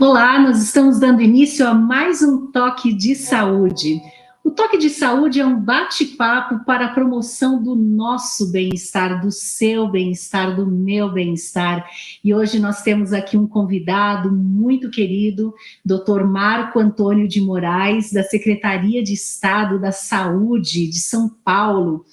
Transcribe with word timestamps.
Olá, 0.00 0.38
nós 0.38 0.62
estamos 0.62 1.00
dando 1.00 1.20
início 1.20 1.66
a 1.66 1.74
mais 1.74 2.22
um 2.22 2.52
Toque 2.52 2.92
de 2.92 3.16
Saúde. 3.16 4.00
O 4.44 4.50
Toque 4.52 4.78
de 4.78 4.90
Saúde 4.90 5.40
é 5.40 5.44
um 5.44 5.60
bate-papo 5.60 6.64
para 6.64 6.86
a 6.86 6.94
promoção 6.94 7.60
do 7.60 7.74
nosso 7.74 8.52
bem-estar, 8.52 9.20
do 9.20 9.32
seu 9.32 9.88
bem-estar, 9.88 10.54
do 10.54 10.64
meu 10.64 11.10
bem-estar. 11.12 11.84
E 12.22 12.32
hoje 12.32 12.60
nós 12.60 12.80
temos 12.82 13.12
aqui 13.12 13.36
um 13.36 13.48
convidado 13.48 14.30
muito 14.30 14.88
querido, 14.88 15.52
Dr. 15.84 16.22
Marco 16.22 16.78
Antônio 16.78 17.26
de 17.26 17.40
Moraes, 17.40 18.12
da 18.12 18.22
Secretaria 18.22 19.02
de 19.02 19.14
Estado 19.14 19.80
da 19.80 19.90
Saúde 19.90 20.86
de 20.86 21.00
São 21.00 21.28
Paulo. 21.44 22.04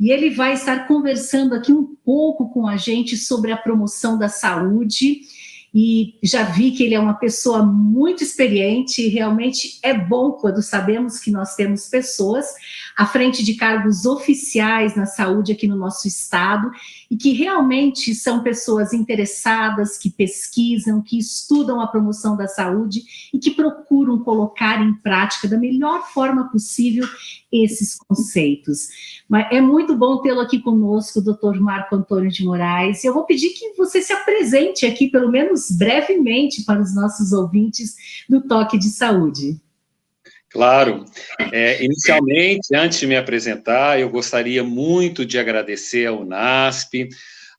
E 0.00 0.10
ele 0.10 0.30
vai 0.30 0.54
estar 0.54 0.86
conversando 0.88 1.54
aqui 1.54 1.70
um 1.70 1.84
pouco 2.02 2.48
com 2.48 2.66
a 2.66 2.78
gente 2.78 3.14
sobre 3.14 3.52
a 3.52 3.58
promoção 3.58 4.16
da 4.16 4.30
saúde 4.30 5.20
e 5.78 6.14
já 6.22 6.42
vi 6.42 6.70
que 6.70 6.82
ele 6.82 6.94
é 6.94 6.98
uma 6.98 7.12
pessoa 7.12 7.62
muito 7.62 8.24
experiente 8.24 9.02
e 9.02 9.08
realmente 9.08 9.78
é 9.82 9.92
bom 9.92 10.32
quando 10.32 10.62
sabemos 10.62 11.20
que 11.20 11.30
nós 11.30 11.54
temos 11.54 11.86
pessoas 11.86 12.46
à 12.96 13.04
frente 13.04 13.44
de 13.44 13.52
cargos 13.56 14.06
oficiais 14.06 14.96
na 14.96 15.04
saúde 15.04 15.52
aqui 15.52 15.68
no 15.68 15.76
nosso 15.76 16.08
estado 16.08 16.70
e 17.10 17.16
que 17.16 17.34
realmente 17.34 18.14
são 18.14 18.42
pessoas 18.42 18.94
interessadas, 18.94 19.98
que 19.98 20.08
pesquisam, 20.08 21.02
que 21.02 21.18
estudam 21.18 21.78
a 21.78 21.86
promoção 21.86 22.38
da 22.38 22.48
saúde 22.48 23.02
e 23.34 23.38
que 23.38 23.50
procuram 23.50 24.20
colocar 24.20 24.82
em 24.82 24.94
prática 24.94 25.46
da 25.46 25.58
melhor 25.58 26.08
forma 26.08 26.50
possível 26.50 27.06
esses 27.52 27.96
conceitos. 27.96 28.88
Mas 29.28 29.46
é 29.52 29.60
muito 29.60 29.94
bom 29.96 30.20
tê-lo 30.20 30.40
aqui 30.40 30.58
conosco, 30.58 31.20
doutor 31.20 31.60
Marco 31.60 31.94
Antônio 31.94 32.30
de 32.30 32.44
Moraes. 32.44 33.04
Eu 33.04 33.14
vou 33.14 33.24
pedir 33.24 33.50
que 33.50 33.74
você 33.74 34.00
se 34.00 34.12
apresente 34.12 34.86
aqui, 34.86 35.08
pelo 35.08 35.30
menos 35.30 35.65
brevemente, 35.70 36.64
para 36.64 36.80
os 36.80 36.94
nossos 36.94 37.32
ouvintes 37.32 37.94
do 38.28 38.40
Toque 38.40 38.78
de 38.78 38.88
Saúde. 38.88 39.60
Claro. 40.50 41.04
É, 41.52 41.84
inicialmente, 41.84 42.74
antes 42.74 42.98
de 42.98 43.06
me 43.06 43.16
apresentar, 43.16 44.00
eu 44.00 44.08
gostaria 44.08 44.64
muito 44.64 45.26
de 45.26 45.38
agradecer 45.38 46.06
ao 46.06 46.22
UNASP, 46.22 47.08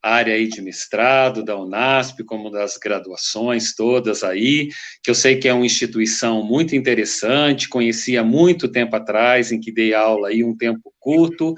área 0.02 0.34
aí 0.34 0.48
de 0.48 0.62
mestrado 0.62 1.44
da 1.44 1.56
UNASP, 1.58 2.24
como 2.24 2.50
das 2.50 2.78
graduações 2.78 3.76
todas 3.76 4.24
aí, 4.24 4.70
que 5.04 5.12
eu 5.12 5.16
sei 5.16 5.36
que 5.36 5.48
é 5.48 5.54
uma 5.54 5.66
instituição 5.66 6.44
muito 6.44 6.76
interessante, 6.76 7.70
conheci 7.70 8.18
há 8.18 8.24
muito 8.24 8.68
tempo 8.68 8.96
atrás, 8.96 9.52
em 9.52 9.60
que 9.60 9.72
dei 9.72 9.94
aula 9.94 10.30
aí 10.30 10.44
um 10.44 10.56
tempo 10.56 10.94
curto, 11.00 11.56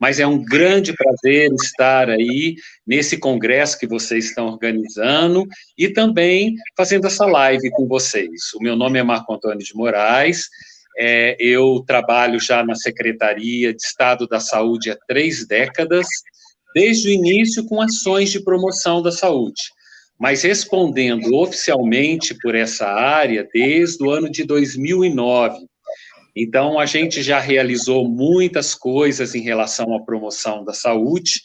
mas 0.00 0.20
é 0.20 0.26
um 0.26 0.42
grande 0.42 0.92
prazer 0.94 1.50
estar 1.52 2.08
aí 2.08 2.56
nesse 2.86 3.18
congresso 3.18 3.78
que 3.78 3.86
vocês 3.86 4.26
estão 4.26 4.46
organizando 4.46 5.44
e 5.76 5.88
também 5.88 6.54
fazendo 6.76 7.06
essa 7.06 7.26
live 7.26 7.70
com 7.70 7.86
vocês. 7.86 8.52
O 8.54 8.62
meu 8.62 8.76
nome 8.76 8.98
é 8.98 9.02
Marco 9.02 9.32
Antônio 9.34 9.58
de 9.58 9.74
Moraes, 9.74 10.48
é, 11.00 11.36
eu 11.38 11.84
trabalho 11.86 12.40
já 12.40 12.64
na 12.64 12.74
Secretaria 12.74 13.72
de 13.72 13.80
Estado 13.80 14.26
da 14.26 14.40
Saúde 14.40 14.90
há 14.90 14.98
três 15.06 15.46
décadas, 15.46 16.08
desde 16.74 17.08
o 17.08 17.12
início 17.12 17.64
com 17.66 17.80
ações 17.80 18.30
de 18.30 18.42
promoção 18.42 19.00
da 19.00 19.12
saúde, 19.12 19.62
mas 20.18 20.42
respondendo 20.42 21.32
oficialmente 21.34 22.36
por 22.42 22.56
essa 22.56 22.86
área 22.86 23.48
desde 23.54 24.02
o 24.02 24.10
ano 24.10 24.28
de 24.28 24.42
2009. 24.42 25.58
Então, 26.40 26.78
a 26.78 26.86
gente 26.86 27.20
já 27.20 27.40
realizou 27.40 28.08
muitas 28.08 28.72
coisas 28.72 29.34
em 29.34 29.40
relação 29.40 29.92
à 29.92 30.00
promoção 30.00 30.64
da 30.64 30.72
saúde. 30.72 31.40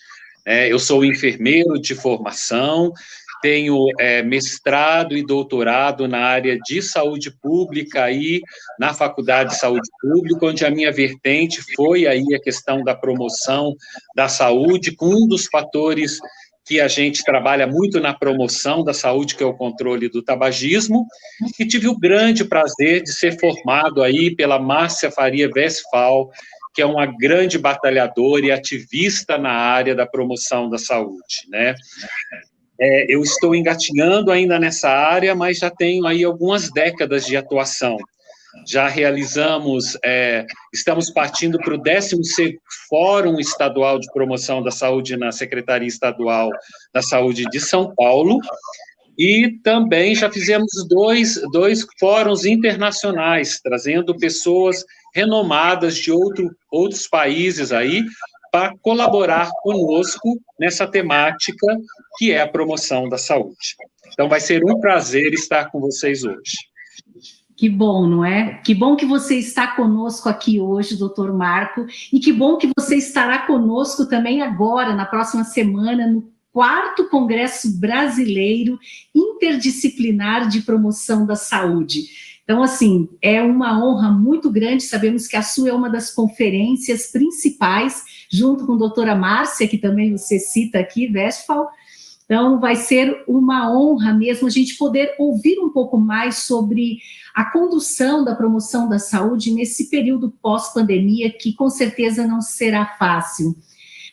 É, 0.46 0.72
eu 0.72 0.78
sou 0.78 1.04
enfermeiro 1.04 1.82
de 1.82 1.96
formação, 1.96 2.94
tenho 3.42 3.88
é, 4.00 4.22
mestrado 4.22 5.18
e 5.18 5.26
doutorado 5.26 6.08
na 6.08 6.20
área 6.20 6.60
de 6.60 6.80
saúde 6.80 7.32
pública 7.42 8.04
aí 8.04 8.40
na 8.80 8.94
Faculdade 8.94 9.50
de 9.50 9.60
Saúde 9.60 9.90
Pública, 10.00 10.46
onde 10.46 10.64
a 10.64 10.70
minha 10.70 10.92
vertente 10.92 11.60
foi 11.76 12.06
aí 12.06 12.24
a 12.36 12.40
questão 12.40 12.84
da 12.84 12.94
promoção 12.94 13.74
da 14.16 14.28
saúde, 14.28 14.96
com 14.96 15.08
um 15.08 15.28
dos 15.28 15.48
fatores 15.48 16.20
que 16.66 16.80
a 16.80 16.88
gente 16.88 17.24
trabalha 17.24 17.68
muito 17.68 18.00
na 18.00 18.14
promoção 18.14 18.84
da 18.84 18.94
saúde, 18.94 19.36
que 19.36 19.44
é 19.44 19.46
o 19.46 19.54
controle 19.54 20.08
do 20.10 20.24
tabagismo, 20.24 21.06
e 21.60 21.66
tive 21.66 21.88
o 21.88 21.98
grande 21.98 22.46
prazer 22.46 23.04
de 23.04 23.12
ser 23.12 23.38
formado 23.40 24.02
aí 24.02 24.34
pela 24.36 24.60
Márcia 24.60 25.12
Faria 25.12 25.50
Westphal, 25.54 26.30
que 26.74 26.82
é 26.82 26.86
uma 26.86 27.06
grande 27.06 27.60
batalhadora 27.60 28.46
e 28.46 28.52
ativista 28.52 29.38
na 29.38 29.52
área 29.52 29.94
da 29.94 30.08
promoção 30.08 30.70
da 30.70 30.78
saúde, 30.78 31.48
né? 31.50 31.76
É, 32.80 33.14
eu 33.14 33.22
estou 33.22 33.54
engatinhando 33.54 34.32
ainda 34.32 34.58
nessa 34.58 34.90
área, 34.90 35.36
mas 35.36 35.60
já 35.60 35.70
tenho 35.70 36.08
aí 36.08 36.24
algumas 36.24 36.72
décadas 36.72 37.26
de 37.26 37.38
atuação. 37.38 37.98
Já 38.68 38.88
realizamos, 38.88 39.98
é, 40.04 40.46
estamos 40.74 41.10
partindo 41.10 41.58
para 41.60 41.74
o 41.74 41.78
16 41.78 42.56
Fórum 42.90 43.40
Estadual 43.40 44.00
de 44.00 44.12
Promoção 44.14 44.62
da 44.62 44.72
Saúde 44.72 45.18
na 45.18 45.32
Secretaria 45.32 45.88
Estadual 45.88 46.50
da 46.94 47.02
Saúde 47.02 47.46
de 47.46 47.60
São 47.60 47.94
Paulo, 47.96 48.40
e 49.18 49.60
também 49.64 50.16
já 50.16 50.32
fizemos 50.32 50.70
dois, 50.88 51.40
dois 51.52 51.86
fóruns 52.00 52.46
internacionais, 52.46 53.60
trazendo 53.62 54.18
pessoas 54.18 54.84
renomadas 55.14 55.96
de 55.96 56.12
outro, 56.12 56.50
outros 56.72 57.08
países 57.08 57.72
aí, 57.72 58.04
para 58.52 58.76
colaborar 58.82 59.50
conosco 59.62 60.40
nessa 60.60 60.88
temática 60.88 61.68
que 62.18 62.32
é 62.32 62.42
a 62.42 62.48
promoção 62.48 63.10
da 63.10 63.18
saúde. 63.18 63.76
Então, 64.12 64.30
vai 64.30 64.40
ser 64.40 64.64
um 64.64 64.80
prazer 64.80 65.34
estar 65.34 65.72
com 65.72 65.80
vocês 65.80 66.24
hoje. 66.24 66.73
Que 67.56 67.70
bom, 67.70 68.08
não 68.08 68.26
é? 68.26 68.56
Que 68.64 68.74
bom 68.74 68.96
que 68.96 69.06
você 69.06 69.38
está 69.38 69.68
conosco 69.68 70.28
aqui 70.28 70.60
hoje, 70.60 70.98
doutor 70.98 71.32
Marco, 71.32 71.86
e 72.12 72.20
que 72.20 72.34
bom 72.34 72.58
que 72.58 72.70
você 72.76 72.96
estará 72.96 73.40
conosco 73.40 74.08
também 74.08 74.42
agora, 74.42 74.96
na 74.96 75.06
próxima 75.06 75.44
semana, 75.44 76.08
no 76.08 76.32
quarto 76.52 77.10
Congresso 77.10 77.80
Brasileiro 77.80 78.80
Interdisciplinar 79.14 80.48
de 80.48 80.62
Promoção 80.62 81.26
da 81.26 81.36
Saúde. 81.36 82.06
Então, 82.44 82.62
assim, 82.62 83.08
é 83.22 83.42
uma 83.42 83.84
honra 83.84 84.12
muito 84.12 84.52
grande, 84.52 84.84
sabemos 84.84 85.28
que 85.28 85.38
a 85.38 85.42
sua 85.42 85.70
é 85.70 85.74
uma 85.74 85.90
das 85.90 86.14
conferências 86.14 87.08
principais, 87.08 88.04
junto 88.30 88.66
com 88.66 88.74
a 88.74 88.78
doutora 88.78 89.16
Márcia, 89.16 89.68
que 89.68 89.78
também 89.78 90.12
você 90.12 90.40
cita 90.40 90.80
aqui, 90.80 91.10
Westphal. 91.14 91.70
Então, 92.26 92.60
vai 92.60 92.76
ser 92.76 93.24
uma 93.28 93.72
honra 93.72 94.14
mesmo 94.14 94.48
a 94.48 94.52
gente 94.52 94.78
poder 94.78 95.14
ouvir 95.20 95.60
um 95.60 95.70
pouco 95.70 95.98
mais 95.98 96.38
sobre 96.40 97.00
a 97.36 97.46
condução 97.46 98.24
da 98.24 98.36
promoção 98.36 98.88
da 98.88 98.98
saúde 98.98 99.52
nesse 99.52 99.90
período 99.90 100.34
pós-pandemia, 100.42 101.32
que 101.32 101.54
com 101.54 101.70
certeza 101.70 102.26
não 102.26 102.42
será 102.42 102.86
fácil. 102.98 103.56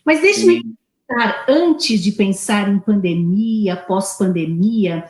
Mas 0.04 0.20
deixe-me 0.20 0.62
pensar, 1.06 1.44
antes 1.48 2.00
de 2.00 2.12
pensar 2.12 2.68
em 2.68 2.78
pandemia, 2.78 3.76
pós-pandemia, 3.76 5.04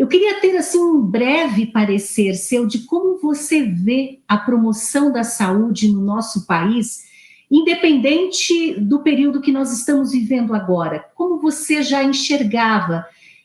eu 0.00 0.08
queria 0.08 0.40
ter 0.40 0.56
assim 0.56 0.80
um 0.80 1.02
breve 1.02 1.66
parecer 1.66 2.34
seu 2.34 2.66
de 2.66 2.80
como 2.80 3.18
você 3.18 3.62
vê 3.62 4.20
a 4.26 4.38
promoção 4.38 5.12
da 5.12 5.22
saúde 5.22 5.92
no 5.92 6.00
nosso 6.00 6.46
país, 6.46 7.09
independente 7.50 8.78
do 8.78 9.02
período 9.02 9.40
que 9.40 9.50
nós 9.50 9.72
estamos 9.72 10.12
vivendo 10.12 10.54
agora. 10.54 11.04
Como 11.14 11.40
você 11.40 11.82
já 11.82 12.04
enxergava 12.04 13.04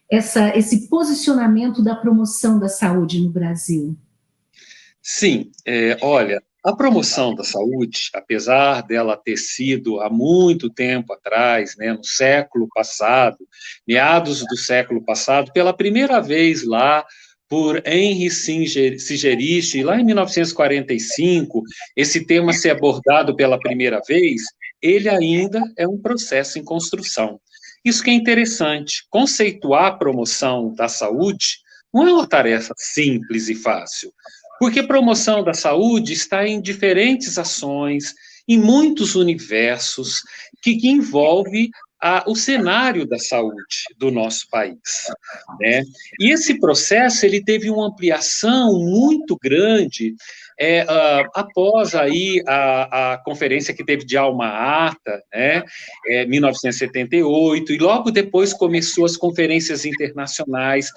essa, 0.10 0.56
esse 0.56 0.88
posicionamento 0.88 1.82
da 1.82 1.96
promoção 1.96 2.60
da 2.60 2.70
saúde 2.70 3.20
no 3.20 3.30
Brasil? 3.30 3.98
Sim, 5.02 5.52
é, 5.66 5.98
olha, 6.02 6.42
a 6.64 6.76
promoção 6.76 7.36
da 7.36 7.44
saúde, 7.44 8.10
apesar 8.14 8.82
dela 8.82 9.16
ter 9.16 9.38
sido 9.38 10.02
há 10.02 10.10
muito 10.10 10.68
tempo 10.68 11.14
atrás, 11.14 11.76
né, 11.78 11.94
no 11.94 12.04
século 12.04 12.68
passado, 12.74 13.38
meados 13.88 14.40
do 14.40 14.58
século 14.58 15.04
passado, 15.04 15.52
pela 15.54 15.72
primeira 15.72 16.20
vez 16.20 16.66
lá 16.66 17.06
por 17.50 17.82
Henry 17.86 18.30
Sigerist, 18.32 19.82
lá 19.84 20.00
em 20.00 20.04
1945, 20.04 21.62
esse 21.96 22.26
tema 22.26 22.54
ser 22.54 22.72
abordado 22.72 23.36
pela 23.36 23.60
primeira 23.60 24.02
vez, 24.08 24.42
ele 24.82 25.08
ainda 25.08 25.62
é 25.78 25.88
um 25.88 25.98
processo 25.98 26.58
em 26.58 26.64
construção. 26.64 27.40
Isso 27.84 28.04
que 28.04 28.10
é 28.10 28.14
interessante, 28.14 29.06
conceituar 29.10 29.86
a 29.86 29.98
promoção 29.98 30.74
da 30.74 30.88
saúde 30.88 31.60
não 31.94 32.08
é 32.08 32.12
uma 32.12 32.28
tarefa 32.28 32.74
simples 32.78 33.48
e 33.48 33.56
fácil. 33.56 34.12
Porque 34.60 34.82
promoção 34.84 35.44
da 35.44 35.54
saúde 35.54 36.14
está 36.14 36.48
em 36.48 36.62
diferentes 36.62 37.38
ações, 37.38 38.14
em 38.48 38.58
muitos 38.58 39.16
universos, 39.16 40.22
que, 40.62 40.78
que 40.78 40.90
envolve 40.90 41.70
a, 42.02 42.24
o 42.28 42.36
cenário 42.36 43.08
da 43.08 43.18
saúde 43.18 43.86
do 43.98 44.12
nosso 44.12 44.48
país. 44.50 45.08
Né? 45.60 45.84
E 46.20 46.32
esse 46.32 46.60
processo 46.60 47.26
ele 47.26 47.44
teve 47.44 47.70
uma 47.70 47.88
ampliação 47.88 48.74
muito 48.80 49.38
grande 49.42 50.14
é, 50.60 50.84
uh, 50.84 51.30
após 51.34 51.96
aí 51.96 52.42
a, 52.48 53.14
a, 53.14 53.18
conferência 53.18 53.74
que 53.74 53.84
teve 53.84 54.06
de 54.06 54.16
Alma 54.16 54.48
Ata, 54.48 55.22
né, 55.34 55.64
é, 56.08 56.26
1978, 56.26 57.74
e 57.74 57.78
logo 57.78 58.10
depois 58.10 58.54
começou 58.54 59.04
as 59.06 59.18
conferências 59.18 59.86
internacionais, 59.86 60.90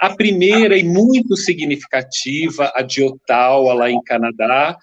A 0.00 0.16
primeira 0.16 0.76
e 0.76 0.82
muito 0.82 1.36
significativa, 1.36 2.72
a 2.74 2.82
de 2.82 3.02
Ottawa, 3.02 3.74
lá 3.74 3.90
em 3.90 4.02
Canadá, 4.02 4.76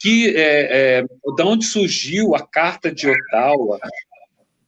que 0.00 0.34
é, 0.34 0.98
é, 1.00 1.04
da 1.36 1.44
onde 1.44 1.64
surgiu 1.64 2.34
a 2.34 2.46
Carta 2.46 2.90
de 2.90 3.08
Ottawa, 3.08 3.78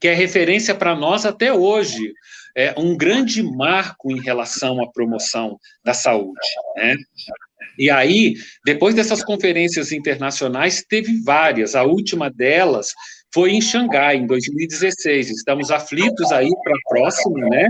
que 0.01 0.09
é 0.09 0.15
referência 0.15 0.75
para 0.75 0.95
nós 0.95 1.25
até 1.25 1.53
hoje, 1.53 2.13
é 2.57 2.75
um 2.79 2.97
grande 2.97 3.43
marco 3.43 4.11
em 4.11 4.21
relação 4.21 4.83
à 4.83 4.91
promoção 4.91 5.59
da 5.85 5.93
saúde, 5.93 6.49
né? 6.77 6.97
E 7.79 7.91
aí, 7.91 8.35
depois 8.65 8.95
dessas 8.95 9.23
conferências 9.23 9.93
internacionais, 9.93 10.83
teve 10.89 11.21
várias. 11.23 11.75
A 11.75 11.83
última 11.83 12.31
delas 12.31 12.93
foi 13.33 13.53
em 13.53 13.61
Xangai, 13.61 14.17
em 14.17 14.27
2016. 14.27 15.31
Estamos 15.31 15.71
aflitos 15.71 16.33
aí 16.33 16.49
para 16.65 16.73
a 16.73 16.89
próxima, 16.89 17.47
né? 17.51 17.69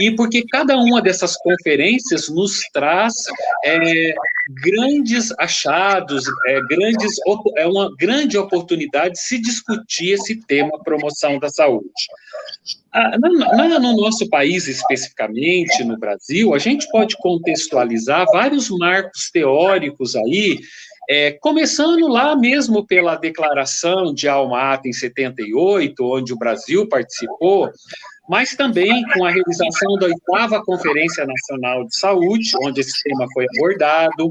E 0.00 0.10
porque 0.10 0.44
cada 0.50 0.76
uma 0.76 1.00
dessas 1.00 1.36
conferências 1.36 2.28
nos 2.28 2.60
traz 2.72 3.14
é, 3.64 4.14
grandes 4.62 5.32
achados, 5.38 6.24
é, 6.46 6.60
grandes, 6.62 7.14
é 7.56 7.66
uma 7.66 7.94
grande 7.96 8.38
oportunidade 8.38 9.14
de 9.14 9.20
se 9.20 9.40
discutir 9.40 10.12
esse 10.12 10.36
tema 10.46 10.82
promoção 10.82 11.38
da 11.38 11.48
saúde. 11.48 11.90
Ah, 12.92 13.18
no 13.18 13.96
nosso 13.96 14.28
país, 14.28 14.66
especificamente, 14.66 15.84
no 15.84 15.98
Brasil, 15.98 16.54
a 16.54 16.58
gente 16.58 16.88
pode 16.90 17.16
contextualizar 17.18 18.24
vários 18.32 18.70
marcos 18.70 19.30
teóricos 19.30 20.16
aí, 20.16 20.58
é, 21.10 21.32
começando 21.32 22.06
lá 22.06 22.36
mesmo 22.36 22.86
pela 22.86 23.16
declaração 23.16 24.12
de 24.12 24.28
Alma-Ata 24.28 24.88
em 24.88 24.92
78, 24.92 26.04
onde 26.04 26.32
o 26.32 26.38
Brasil 26.38 26.86
participou, 26.86 27.70
mas 28.28 28.50
também 28.50 29.02
com 29.14 29.24
a 29.24 29.30
realização 29.30 29.96
da 29.98 30.06
oitava 30.06 30.62
Conferência 30.64 31.24
Nacional 31.24 31.84
de 31.84 31.98
Saúde, 31.98 32.50
onde 32.62 32.80
esse 32.80 33.02
tema 33.02 33.26
foi 33.32 33.46
abordado, 33.54 34.30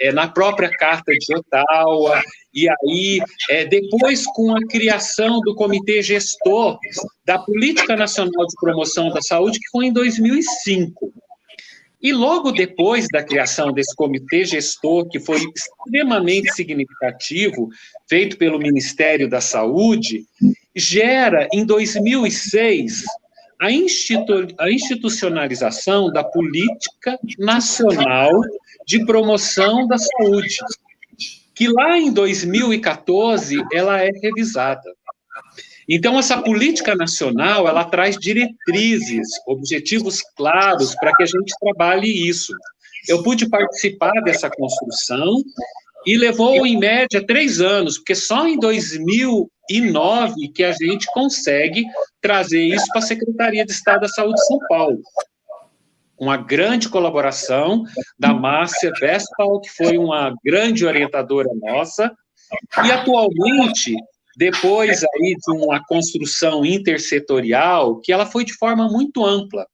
é, 0.00 0.10
na 0.12 0.26
própria 0.28 0.70
Carta 0.70 1.12
de 1.12 1.36
Ottawa, 1.36 2.22
e 2.52 2.68
aí, 2.68 3.20
é, 3.50 3.64
depois 3.64 4.24
com 4.26 4.56
a 4.56 4.60
criação 4.68 5.40
do 5.40 5.54
Comitê 5.54 6.02
Gestor 6.02 6.78
da 7.24 7.38
Política 7.38 7.94
Nacional 7.96 8.46
de 8.46 8.54
Promoção 8.60 9.10
da 9.10 9.20
Saúde, 9.20 9.58
que 9.58 9.70
foi 9.70 9.86
em 9.86 9.92
2005. 9.92 11.12
E 12.04 12.12
logo 12.12 12.52
depois 12.52 13.06
da 13.10 13.22
criação 13.22 13.72
desse 13.72 13.96
comitê 13.96 14.44
gestor, 14.44 15.08
que 15.08 15.18
foi 15.18 15.40
extremamente 15.56 16.52
significativo, 16.52 17.70
feito 18.06 18.36
pelo 18.36 18.58
Ministério 18.58 19.26
da 19.26 19.40
Saúde, 19.40 20.26
gera, 20.76 21.48
em 21.50 21.64
2006, 21.64 23.04
a, 23.60 23.70
institu 23.70 24.48
a 24.58 24.70
institucionalização 24.70 26.10
da 26.10 26.24
Política 26.24 27.18
Nacional 27.38 28.30
de 28.86 29.04
Promoção 29.04 29.86
da 29.86 29.96
Saúde, 29.98 30.58
que 31.54 31.68
lá 31.68 31.98
em 31.98 32.12
2014 32.12 33.62
ela 33.72 34.02
é 34.02 34.10
revisada. 34.22 34.82
Então, 35.88 36.18
essa 36.18 36.40
política 36.40 36.94
nacional, 36.94 37.68
ela 37.68 37.84
traz 37.84 38.16
diretrizes, 38.16 39.28
objetivos 39.46 40.22
claros 40.36 40.94
para 40.94 41.12
que 41.14 41.22
a 41.22 41.26
gente 41.26 41.54
trabalhe 41.60 42.28
isso. 42.28 42.52
Eu 43.06 43.22
pude 43.22 43.48
participar 43.48 44.12
dessa 44.22 44.48
construção 44.48 45.42
e 46.06 46.16
levou, 46.16 46.66
em 46.66 46.78
média, 46.78 47.24
três 47.26 47.60
anos, 47.60 47.98
porque 47.98 48.14
só 48.14 48.46
em 48.46 48.58
2009 49.68 50.48
que 50.54 50.64
a 50.64 50.72
gente 50.72 51.06
consegue 51.12 51.84
trazer 52.20 52.62
isso 52.62 52.86
para 52.88 52.98
a 53.00 53.06
Secretaria 53.06 53.64
de 53.64 53.72
Estado 53.72 54.02
da 54.02 54.08
Saúde 54.08 54.34
de 54.34 54.46
São 54.46 54.58
Paulo. 54.68 54.98
Uma 56.18 56.36
grande 56.36 56.88
colaboração 56.88 57.84
da 58.18 58.32
Márcia 58.32 58.92
Vespal, 59.00 59.60
que 59.60 59.70
foi 59.70 59.98
uma 59.98 60.34
grande 60.44 60.86
orientadora 60.86 61.48
nossa, 61.62 62.12
e 62.84 62.90
atualmente 62.90 63.96
depois 64.36 65.02
aí 65.02 65.36
de 65.36 65.56
uma 65.56 65.84
construção 65.84 66.64
intersetorial, 66.64 68.00
que 68.00 68.12
ela 68.12 68.26
foi 68.26 68.44
de 68.44 68.52
forma 68.54 68.88
muito 68.88 69.24
ampla, 69.24 69.66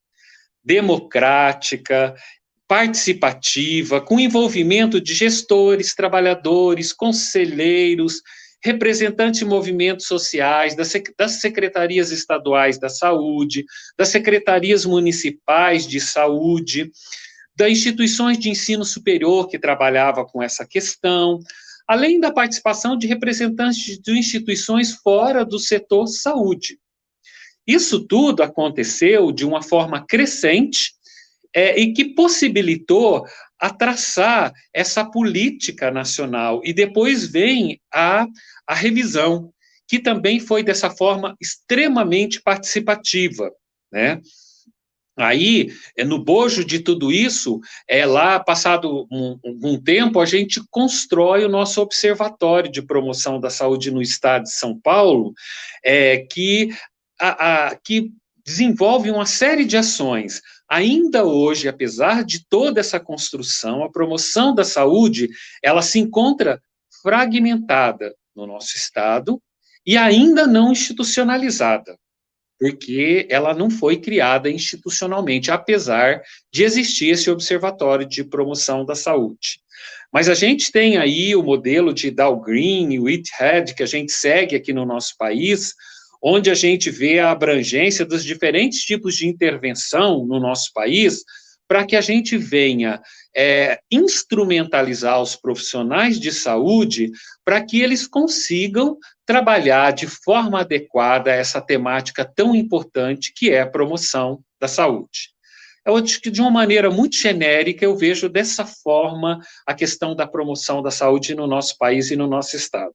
democrática, 0.63 2.15
participativa, 2.69 4.01
com 4.01 4.21
envolvimento 4.21 5.01
de 5.01 5.15
gestores, 5.15 5.95
trabalhadores, 5.95 6.93
conselheiros, 6.93 8.23
representantes 8.63 9.41
de 9.41 9.47
movimentos 9.47 10.07
sociais, 10.07 10.77
das 10.77 11.33
secretarias 11.41 12.11
estaduais 12.11 12.79
da 12.79 12.89
saúde, 12.89 13.65
das 13.97 14.09
secretarias 14.09 14.85
municipais 14.85 15.87
de 15.87 16.01
saúde, 16.01 16.91
das 17.57 17.71
instituições 17.71 18.39
de 18.39 18.51
ensino 18.51 18.85
superior 18.85 19.49
que 19.49 19.59
trabalhava 19.59 20.25
com 20.25 20.43
essa 20.43 20.67
questão, 20.67 21.39
além 21.89 22.21
da 22.21 22.33
participação 22.33 22.97
de 22.97 23.07
representantes 23.07 23.99
de 23.99 24.19
instituições 24.19 24.93
fora 24.93 25.45
do 25.45 25.59
setor 25.59 26.07
saúde. 26.07 26.79
Isso 27.67 28.07
tudo 28.07 28.43
aconteceu 28.43 29.33
de 29.33 29.45
uma 29.45 29.63
forma 29.63 30.05
crescente 30.07 30.93
é, 31.55 31.79
e 31.81 31.93
que 31.93 32.15
possibilitou 32.15 33.25
a 33.61 33.69
traçar 33.71 34.53
essa 34.73 35.05
política 35.05 35.91
nacional. 35.91 36.61
E 36.65 36.73
depois 36.73 37.27
vem 37.27 37.81
a, 37.93 38.27
a 38.67 38.75
revisão, 38.75 39.53
que 39.87 39.99
também 39.99 40.41
foi 40.41 40.63
dessa 40.63 40.89
forma 40.89 41.37
extremamente 41.41 42.41
participativa, 42.41 43.51
né? 43.93 44.21
Aí, 45.17 45.69
é, 45.99 46.05
no 46.05 46.23
bojo 46.23 46.65
de 46.65 46.79
tudo 46.79 47.13
isso, 47.13 47.61
é 47.87 48.07
lá, 48.07 48.41
passado 48.41 49.07
um, 49.11 49.39
um, 49.45 49.79
tempo, 49.79 50.19
a 50.19 50.25
gente 50.25 50.63
constrói 50.71 51.45
o 51.45 51.49
nosso 51.49 51.83
observatório 51.83 52.71
de 52.71 52.81
promoção 52.81 53.39
da 53.39 53.51
saúde 53.51 53.91
no 53.91 54.01
estado 54.01 54.45
de 54.45 54.53
São 54.53 54.81
Paulo, 54.81 55.35
é, 55.85 56.19
que, 56.19 56.71
a, 57.21 57.67
a, 57.67 57.77
que 57.77 58.11
desenvolve 58.45 59.11
uma 59.11 59.27
série 59.27 59.65
de 59.65 59.77
ações. 59.77 60.41
Ainda 60.71 61.25
hoje, 61.25 61.69
apesar 61.69 62.25
de 62.25 62.47
toda 62.49 62.79
essa 62.79 63.01
construção, 63.01 63.83
a 63.83 63.91
promoção 63.91 64.55
da 64.55 64.63
saúde, 64.63 65.29
ela 65.63 65.83
se 65.83 65.99
encontra 65.99 66.63
fragmentada 67.03 68.15
no 68.35 68.47
nosso 68.47 68.77
estado 68.77 69.43
e 69.85 69.97
ainda 69.97 70.47
não 70.47 70.71
institucionalizada 70.71 71.99
porque 72.61 73.27
ela 73.31 73.55
não 73.55 73.71
foi 73.71 73.97
criada 73.97 74.51
institucionalmente, 74.51 75.51
apesar 75.51 76.21
de 76.53 76.63
existir 76.63 77.09
esse 77.09 77.31
observatório 77.31 78.07
de 78.07 78.23
promoção 78.23 78.85
da 78.85 78.95
saúde. 78.95 79.63
Mas 80.13 80.29
a 80.29 80.35
gente 80.35 80.71
tem 80.71 80.99
aí 80.99 81.35
o 81.35 81.43
modelo 81.43 81.95
de 81.95 82.11
Dow 82.11 82.39
Green 82.39 82.93
e 82.93 83.01
Whitehead, 83.01 83.75
que 83.75 83.83
a 83.83 83.87
gente 83.87 84.13
segue 84.13 84.55
aqui 84.55 84.75
no 84.75 84.85
nosso 84.85 85.15
país, 85.17 85.73
onde 86.23 86.51
a 86.51 86.55
gente 86.55 86.91
vê 86.91 87.19
a 87.19 87.31
abrangência 87.31 88.05
dos 88.05 88.25
diferentes 88.25 88.81
tipos 88.81 89.17
de 89.17 89.27
intervenção 89.27 90.27
no 90.27 90.39
nosso 90.39 90.71
país, 90.73 91.23
para 91.67 91.87
que 91.87 91.95
a 91.95 92.01
gente 92.01 92.37
venha 92.37 93.01
é, 93.35 93.79
instrumentalizar 93.91 95.23
os 95.23 95.37
profissionais 95.37 96.19
de 96.19 96.33
saúde 96.33 97.13
para 97.45 97.65
que 97.65 97.81
eles 97.81 98.09
consigam 98.09 98.99
trabalhar 99.25 99.93
de 99.93 100.09
forma 100.09 100.61
adequada 100.61 101.31
essa 101.31 101.61
temática 101.61 102.25
tão 102.25 102.57
importante 102.57 103.33
que 103.33 103.51
é 103.51 103.61
a 103.61 103.71
promoção 103.71 104.43
da 104.61 104.67
saúde. 104.67 105.31
Eu 105.87 105.97
acho 105.97 106.21
que, 106.21 106.31
de 106.31 106.41
uma 106.41 106.51
maneira 106.51 106.91
muito 106.91 107.17
genérica, 107.17 107.85
eu 107.85 107.97
vejo 107.97 108.29
dessa 108.29 108.67
forma 108.67 109.41
a 109.67 109.73
questão 109.73 110.15
da 110.15 110.27
promoção 110.27 110.83
da 110.83 110.91
saúde 110.91 111.35
no 111.35 111.47
nosso 111.47 111.79
país 111.79 112.11
e 112.11 112.17
no 112.17 112.27
nosso 112.27 112.57
estado. 112.57 112.95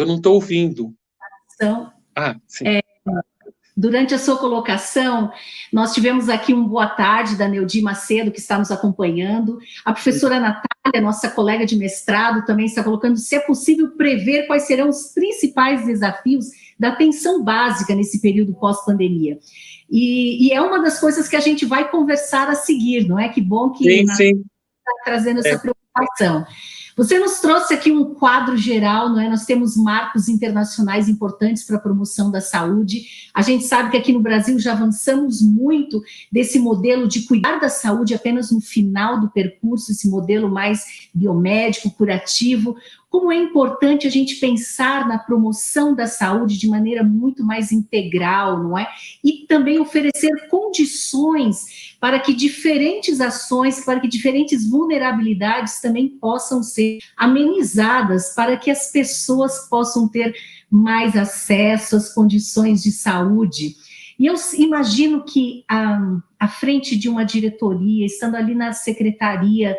Eu 0.00 0.06
não 0.06 0.16
estou 0.16 0.34
ouvindo. 0.34 0.94
Então, 1.54 1.92
ah, 2.16 2.36
sim. 2.46 2.66
É, 2.66 2.80
Durante 3.80 4.14
a 4.14 4.18
sua 4.18 4.36
colocação, 4.36 5.32
nós 5.72 5.94
tivemos 5.94 6.28
aqui 6.28 6.52
um 6.52 6.68
boa 6.68 6.86
tarde 6.86 7.34
da 7.34 7.48
Neudi 7.48 7.80
Macedo, 7.80 8.30
que 8.30 8.38
está 8.38 8.58
nos 8.58 8.70
acompanhando. 8.70 9.58
A 9.84 9.92
professora 9.92 10.38
Natália, 10.38 11.00
nossa 11.00 11.30
colega 11.30 11.64
de 11.64 11.76
mestrado, 11.76 12.44
também 12.44 12.66
está 12.66 12.84
colocando 12.84 13.16
se 13.16 13.36
é 13.36 13.40
possível 13.40 13.90
prever 13.92 14.46
quais 14.46 14.66
serão 14.66 14.90
os 14.90 15.14
principais 15.14 15.86
desafios 15.86 16.48
da 16.78 16.88
atenção 16.88 17.42
básica 17.42 17.94
nesse 17.94 18.20
período 18.20 18.52
pós-pandemia. 18.52 19.38
E, 19.88 20.48
e, 20.48 20.52
é 20.52 20.60
uma 20.60 20.82
das 20.82 21.00
coisas 21.00 21.26
que 21.26 21.36
a 21.36 21.40
gente 21.40 21.64
vai 21.64 21.90
conversar 21.90 22.50
a 22.50 22.54
seguir, 22.54 23.08
não 23.08 23.18
é? 23.18 23.30
Que 23.30 23.40
bom 23.40 23.70
que 23.70 23.84
sim, 23.84 24.06
sim. 24.08 24.30
está 24.32 25.04
trazendo 25.04 25.40
essa 25.40 25.54
é. 25.54 25.58
preocupação. 25.58 26.46
Você 27.00 27.18
nos 27.18 27.40
trouxe 27.40 27.72
aqui 27.72 27.90
um 27.90 28.12
quadro 28.12 28.58
geral, 28.58 29.08
não 29.08 29.18
é? 29.18 29.26
Nós 29.26 29.46
temos 29.46 29.74
marcos 29.74 30.28
internacionais 30.28 31.08
importantes 31.08 31.64
para 31.64 31.76
a 31.76 31.80
promoção 31.80 32.30
da 32.30 32.42
saúde. 32.42 33.30
A 33.32 33.40
gente 33.40 33.64
sabe 33.64 33.90
que 33.90 33.96
aqui 33.96 34.12
no 34.12 34.20
Brasil 34.20 34.58
já 34.58 34.72
avançamos 34.72 35.40
muito 35.40 36.02
desse 36.30 36.58
modelo 36.58 37.08
de 37.08 37.22
cuidar 37.22 37.58
da 37.58 37.70
saúde 37.70 38.12
apenas 38.12 38.50
no 38.50 38.60
final 38.60 39.18
do 39.18 39.30
percurso, 39.30 39.92
esse 39.92 40.10
modelo 40.10 40.50
mais 40.50 41.08
biomédico, 41.14 41.90
curativo. 41.90 42.76
Como 43.10 43.32
é 43.32 43.36
importante 43.36 44.06
a 44.06 44.10
gente 44.10 44.36
pensar 44.36 45.06
na 45.08 45.18
promoção 45.18 45.96
da 45.96 46.06
saúde 46.06 46.56
de 46.56 46.68
maneira 46.68 47.02
muito 47.02 47.44
mais 47.44 47.72
integral, 47.72 48.62
não 48.62 48.78
é? 48.78 48.86
E 49.22 49.46
também 49.48 49.80
oferecer 49.80 50.30
condições 50.48 51.96
para 51.98 52.20
que 52.20 52.32
diferentes 52.32 53.20
ações, 53.20 53.84
para 53.84 53.98
que 53.98 54.06
diferentes 54.06 54.64
vulnerabilidades 54.70 55.80
também 55.80 56.08
possam 56.08 56.62
ser 56.62 56.98
amenizadas, 57.16 58.32
para 58.32 58.56
que 58.56 58.70
as 58.70 58.92
pessoas 58.92 59.68
possam 59.68 60.08
ter 60.08 60.32
mais 60.70 61.16
acesso 61.16 61.96
às 61.96 62.14
condições 62.14 62.80
de 62.80 62.92
saúde. 62.92 63.74
E 64.20 64.26
eu 64.26 64.34
imagino 64.56 65.24
que 65.24 65.64
a, 65.68 66.20
à 66.38 66.46
frente 66.46 66.96
de 66.96 67.08
uma 67.08 67.24
diretoria, 67.24 68.06
estando 68.06 68.36
ali 68.36 68.54
na 68.54 68.72
secretaria 68.72 69.76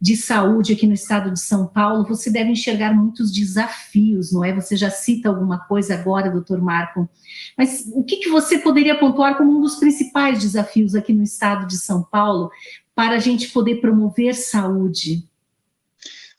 de 0.00 0.16
saúde 0.16 0.74
aqui 0.74 0.86
no 0.86 0.92
estado 0.92 1.32
de 1.32 1.40
São 1.40 1.66
Paulo, 1.66 2.06
você 2.06 2.30
deve 2.30 2.50
enxergar 2.50 2.92
muitos 2.92 3.32
desafios, 3.32 4.30
não 4.30 4.44
é? 4.44 4.54
Você 4.54 4.76
já 4.76 4.90
cita 4.90 5.28
alguma 5.28 5.58
coisa 5.58 5.94
agora, 5.94 6.30
doutor 6.30 6.60
Marco, 6.60 7.08
mas 7.56 7.90
o 7.94 8.04
que, 8.04 8.16
que 8.16 8.28
você 8.28 8.58
poderia 8.58 8.98
pontuar 8.98 9.36
como 9.36 9.56
um 9.56 9.60
dos 9.60 9.76
principais 9.76 10.38
desafios 10.38 10.94
aqui 10.94 11.12
no 11.12 11.22
estado 11.22 11.66
de 11.66 11.78
São 11.78 12.02
Paulo 12.02 12.50
para 12.94 13.16
a 13.16 13.18
gente 13.18 13.48
poder 13.48 13.76
promover 13.80 14.34
saúde? 14.34 15.24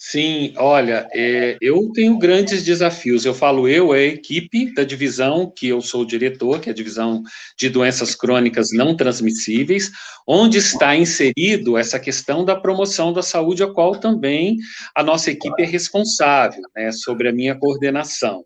Sim, 0.09 0.53
olha, 0.55 1.05
é, 1.13 1.57
eu 1.59 1.91
tenho 1.93 2.17
grandes 2.17 2.63
desafios. 2.63 3.25
Eu 3.25 3.33
falo 3.33 3.67
eu, 3.67 3.91
a 3.91 3.99
equipe 3.99 4.73
da 4.73 4.85
divisão 4.85 5.51
que 5.53 5.67
eu 5.67 5.81
sou 5.81 6.05
diretor, 6.05 6.61
que 6.61 6.69
é 6.69 6.71
a 6.71 6.75
divisão 6.75 7.21
de 7.59 7.67
doenças 7.69 8.15
crônicas 8.15 8.69
não 8.71 8.95
transmissíveis, 8.95 9.91
onde 10.25 10.59
está 10.59 10.95
inserido 10.95 11.77
essa 11.77 11.99
questão 11.99 12.45
da 12.45 12.55
promoção 12.55 13.11
da 13.11 13.21
saúde, 13.21 13.63
a 13.63 13.67
qual 13.67 13.99
também 13.99 14.55
a 14.95 15.03
nossa 15.03 15.29
equipe 15.29 15.61
é 15.61 15.65
responsável, 15.65 16.61
né, 16.73 16.89
sobre 16.93 17.27
a 17.27 17.33
minha 17.33 17.59
coordenação. 17.59 18.45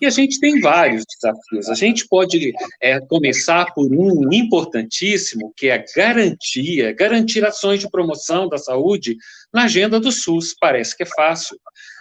E 0.00 0.04
a 0.04 0.10
gente 0.10 0.38
tem 0.38 0.60
vários 0.60 1.04
desafios. 1.06 1.68
A 1.70 1.74
gente 1.74 2.06
pode 2.06 2.52
é, 2.80 3.00
começar 3.00 3.72
por 3.72 3.90
um 3.90 4.30
importantíssimo, 4.32 5.52
que 5.56 5.68
é 5.68 5.74
a 5.74 5.84
garantia, 5.96 6.92
garantir 6.92 7.44
ações 7.44 7.80
de 7.80 7.90
promoção 7.90 8.48
da 8.48 8.58
saúde 8.58 9.16
na 9.52 9.64
agenda 9.64 9.98
do 9.98 10.12
SUS. 10.12 10.54
Parece 10.60 10.94
que 10.94 11.02
é 11.02 11.06
fácil, 11.06 11.58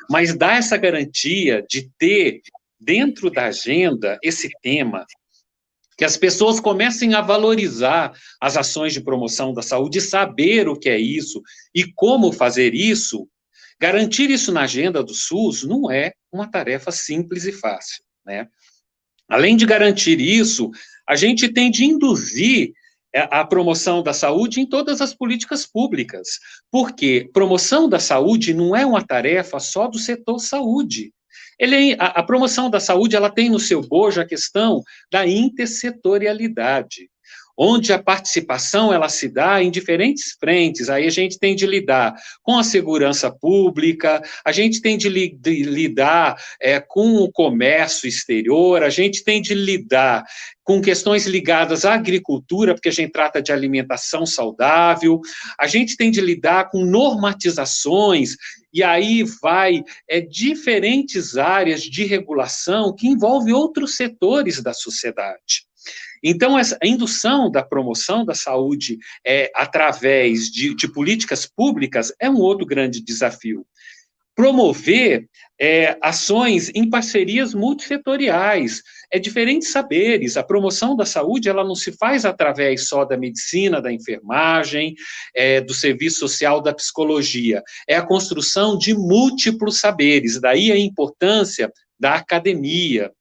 mas 0.10 0.36
dar 0.36 0.58
essa 0.58 0.76
garantia 0.76 1.66
de 1.70 1.90
ter 1.98 2.42
dentro 2.80 3.32
da 3.32 3.46
agenda 3.46 4.20
esse 4.22 4.50
tema, 4.62 5.06
que 5.98 6.04
as 6.04 6.18
pessoas 6.18 6.60
comecem 6.60 7.14
a 7.14 7.22
valorizar 7.22 8.12
as 8.42 8.58
ações 8.58 8.92
de 8.92 9.02
promoção 9.02 9.54
da 9.54 9.62
saúde, 9.62 10.02
saber 10.02 10.68
o 10.68 10.78
que 10.78 10.90
é 10.90 10.98
isso 10.98 11.42
e 11.74 11.86
como 11.94 12.34
fazer 12.34 12.74
isso, 12.74 13.28
Garantir 13.80 14.30
isso 14.30 14.52
na 14.52 14.62
agenda 14.62 15.04
do 15.04 15.14
SUS 15.14 15.64
não 15.64 15.92
é 15.92 16.14
uma 16.32 16.50
tarefa 16.50 16.92
simples 16.92 17.46
e 17.46 17.52
fácil, 17.52 18.04
né? 18.26 18.48
Além 19.28 19.58
de 19.58 19.66
garantir 19.66 20.20
isso, 20.22 20.72
a 21.08 21.16
gente 21.16 21.50
tem 21.50 21.72
de 21.72 21.84
induzir 21.84 22.74
é, 23.14 23.28
a 23.32 23.44
promoção 23.44 24.04
da 24.04 24.14
saúde 24.14 24.62
em 24.62 24.66
todas 24.66 25.02
as 25.02 25.14
políticas 25.14 25.66
públicas, 25.66 26.28
porque 26.72 27.30
promoção 27.34 27.90
da 27.90 28.00
saúde 28.00 28.54
não 28.54 28.76
é 28.76 28.86
uma 28.86 29.06
tarefa 29.06 29.60
só 29.60 29.88
do 29.88 29.98
setor 29.98 30.40
saúde. 30.40 31.12
Ele, 31.60 31.96
a, 32.00 32.08
a 32.08 32.24
promoção 32.24 32.70
da 32.70 32.80
saúde 32.80 33.16
ela 33.16 33.30
tem 33.30 33.50
no 33.50 33.60
seu 33.60 33.82
bojo 33.82 34.22
a 34.22 34.26
questão 34.26 34.84
da 35.12 35.28
intersetorialidade 35.28 37.10
onde 37.58 37.94
a 37.94 38.02
participação 38.02 38.94
ela 38.94 39.10
se 39.10 39.30
dá 39.30 39.62
em 39.62 39.72
diferentes 39.72 40.36
frentes. 40.40 40.90
Aí 40.90 41.06
a 41.06 41.12
gente 41.12 41.40
tem 41.40 41.56
de 41.56 41.66
lidar 41.66 42.14
com 42.44 42.58
a 42.58 42.64
segurança 42.64 43.32
pública, 43.32 44.22
a 44.44 44.52
gente 44.52 44.82
tem 44.82 44.98
de, 44.98 45.10
li, 45.10 45.38
de 45.38 45.64
lidar 45.64 46.36
é, 46.62 46.80
com 46.80 47.16
o 47.18 47.32
comércio 47.32 48.08
exterior, 48.08 48.84
a 48.84 48.90
gente 48.90 49.24
tem 49.24 49.42
de 49.42 49.54
lidar 49.54 50.24
com 50.64 50.82
questões 50.82 51.28
ligadas 51.28 51.86
à 51.86 51.94
agricultura, 51.94 52.74
porque 52.74 52.90
a 52.90 52.92
gente 52.92 53.12
trata 53.12 53.40
de 53.40 53.52
alimentação 53.52 54.26
saudável, 54.26 55.22
a 55.60 55.68
gente 55.68 55.96
tem 55.96 56.10
de 56.10 56.20
lidar 56.20 56.72
com 56.72 56.84
normatizações, 56.84 58.36
e 58.74 58.84
aí 58.84 59.24
vai 59.42 59.84
é, 60.10 60.20
diferentes 60.20 61.38
áreas 61.38 61.84
de 61.84 62.04
regulação 62.04 62.94
que 62.94 63.08
envolvem 63.08 63.54
outros 63.54 63.96
setores 63.96 64.62
da 64.62 64.74
sociedade. 64.74 65.65
Então, 66.28 66.58
essa, 66.58 66.76
indução 66.84 67.52
da 67.52 67.62
promoção 67.62 68.26
da 68.26 68.34
saúde 68.34 68.98
é, 69.24 69.52
através 69.54 70.50
de, 70.50 70.74
de 70.74 70.88
políticas 70.88 71.46
públicas 71.46 72.12
é 72.20 72.28
um 72.28 72.40
outro 72.40 72.66
grande 72.66 73.00
desafio. 73.00 73.64
Promover 74.36 75.30
é, 75.62 75.96
ações 76.02 76.72
em 76.74 76.90
parcerias 76.90 77.54
multissetoriais, 77.54 78.82
é 79.12 79.20
diferentes 79.20 79.72
saberes. 79.72 80.36
A 80.36 80.44
promoção 80.44 80.96
da 80.96 81.06
saúde 81.06 81.48
ela 81.48 81.64
não 81.64 81.76
se 81.76 81.92
faz 81.92 82.26
através 82.26 82.88
só 82.88 83.06
da 83.06 83.16
medicina, 83.16 83.80
da 83.80 83.94
enfermagem, 83.94 84.96
é, 85.34 85.62
do 85.62 85.76
serviço 85.76 86.20
social, 86.20 86.60
da 86.60 86.74
psicologia. 86.74 87.62
É 87.88 87.96
a 87.96 88.06
construção 88.06 88.76
de 88.76 88.96
múltiplos 88.96 89.80
saberes. 89.80 90.42
Daí 90.42 90.72
a 90.72 90.78
importância 90.78 91.72
da 92.00 92.16
academia, 92.16 93.12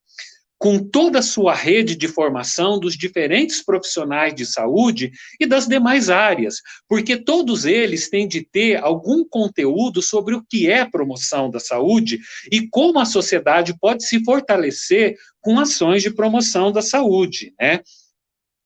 com 0.65 0.79
toda 0.79 1.19
a 1.19 1.23
sua 1.23 1.55
rede 1.55 1.95
de 1.95 2.09
formação 2.09 2.81
dos 2.81 2.97
diferentes 2.97 3.63
profissionais 3.63 4.35
de 4.35 4.47
saúde 4.47 5.13
e 5.39 5.45
das 5.45 5.69
demais 5.69 6.09
áreas, 6.09 6.63
porque 6.89 7.19
todos 7.19 7.67
eles 7.67 8.09
têm 8.09 8.27
de 8.27 8.41
ter 8.41 8.83
algum 8.83 9.29
conteúdo 9.29 10.01
sobre 10.01 10.35
o 10.35 10.43
que 10.43 10.71
é 10.71 10.83
promoção 10.87 11.51
da 11.51 11.61
saúde 11.61 12.19
e 12.51 12.67
como 12.67 12.99
a 12.99 13.05
sociedade 13.05 13.79
pode 13.79 14.07
se 14.07 14.25
fortalecer 14.25 15.19
com 15.43 15.61
ações 15.61 16.03
de 16.03 16.09
promoção 16.15 16.73
da 16.73 16.81
saúde, 16.81 17.53
né? 17.61 17.81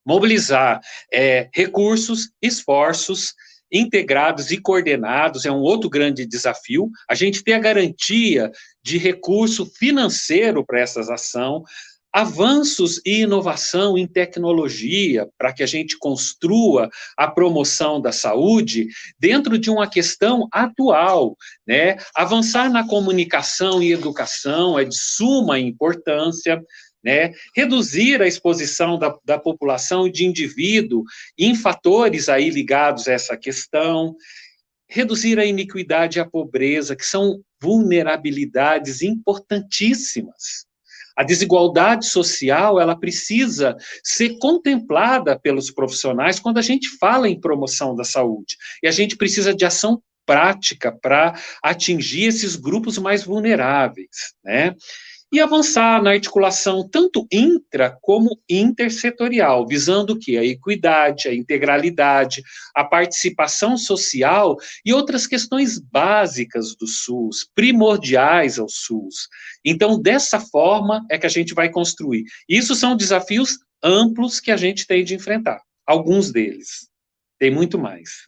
Mobilizar 0.06 0.80
é, 1.12 1.50
recursos, 1.52 2.30
esforços, 2.40 3.34
integrados 3.72 4.50
e 4.50 4.58
coordenados 4.58 5.44
é 5.44 5.50
um 5.50 5.60
outro 5.60 5.90
grande 5.90 6.26
desafio. 6.26 6.90
A 7.08 7.14
gente 7.14 7.42
ter 7.42 7.52
a 7.52 7.58
garantia 7.58 8.50
de 8.88 8.96
recurso 8.96 9.66
financeiro 9.66 10.64
para 10.64 10.80
essas 10.80 11.10
ações, 11.10 11.62
avanços 12.10 13.02
e 13.04 13.20
inovação 13.20 13.98
em 13.98 14.06
tecnologia 14.06 15.28
para 15.36 15.52
que 15.52 15.62
a 15.62 15.66
gente 15.66 15.98
construa 15.98 16.88
a 17.16 17.28
promoção 17.28 18.00
da 18.00 18.12
saúde 18.12 18.88
dentro 19.18 19.58
de 19.58 19.68
uma 19.70 19.86
questão 19.86 20.48
atual, 20.50 21.36
né? 21.66 21.98
Avançar 22.14 22.70
na 22.70 22.86
comunicação 22.86 23.82
e 23.82 23.92
educação 23.92 24.78
é 24.78 24.84
de 24.84 24.96
suma 24.96 25.58
importância. 25.58 26.62
Né? 27.04 27.30
Reduzir 27.54 28.20
a 28.20 28.26
exposição 28.26 28.98
da, 28.98 29.16
da 29.24 29.38
população 29.38 30.10
de 30.10 30.26
indivíduo 30.26 31.04
em 31.38 31.54
fatores 31.54 32.28
aí 32.28 32.50
ligados 32.50 33.06
a 33.06 33.12
essa 33.12 33.36
questão, 33.36 34.16
reduzir 34.88 35.38
a 35.38 35.44
iniquidade 35.44 36.18
e 36.18 36.20
a 36.20 36.28
pobreza, 36.28 36.96
que 36.96 37.04
são 37.04 37.40
vulnerabilidades 37.60 39.02
importantíssimas. 39.02 40.66
A 41.16 41.24
desigualdade 41.24 42.06
social, 42.06 42.80
ela 42.80 42.94
precisa 42.96 43.76
ser 44.04 44.38
contemplada 44.38 45.36
pelos 45.36 45.68
profissionais 45.68 46.38
quando 46.38 46.58
a 46.58 46.62
gente 46.62 46.88
fala 46.98 47.28
em 47.28 47.40
promoção 47.40 47.96
da 47.96 48.04
saúde. 48.04 48.56
E 48.82 48.86
a 48.86 48.92
gente 48.92 49.16
precisa 49.16 49.52
de 49.52 49.64
ação 49.64 50.00
prática 50.24 50.92
para 50.92 51.34
atingir 51.60 52.24
esses 52.24 52.54
grupos 52.54 52.98
mais 52.98 53.24
vulneráveis, 53.24 54.34
né? 54.44 54.76
E 55.30 55.40
avançar 55.40 56.02
na 56.02 56.10
articulação 56.10 56.88
tanto 56.88 57.26
intra 57.30 57.96
como 58.00 58.40
intersetorial, 58.48 59.66
visando 59.66 60.14
o 60.14 60.18
que? 60.18 60.36
A 60.36 60.44
equidade, 60.44 61.28
a 61.28 61.34
integralidade, 61.34 62.42
a 62.74 62.84
participação 62.84 63.76
social 63.76 64.56
e 64.84 64.92
outras 64.92 65.26
questões 65.26 65.78
básicas 65.78 66.74
do 66.76 66.86
SUS, 66.86 67.48
primordiais 67.54 68.58
ao 68.58 68.68
SUS. 68.68 69.28
Então, 69.64 70.00
dessa 70.00 70.40
forma 70.40 71.04
é 71.10 71.18
que 71.18 71.26
a 71.26 71.30
gente 71.30 71.54
vai 71.54 71.70
construir. 71.70 72.24
Isso 72.48 72.74
são 72.74 72.96
desafios 72.96 73.58
amplos 73.82 74.40
que 74.40 74.50
a 74.50 74.56
gente 74.56 74.86
tem 74.86 75.04
de 75.04 75.14
enfrentar, 75.14 75.60
alguns 75.86 76.32
deles. 76.32 76.88
Tem 77.38 77.50
muito 77.50 77.78
mais. 77.78 78.26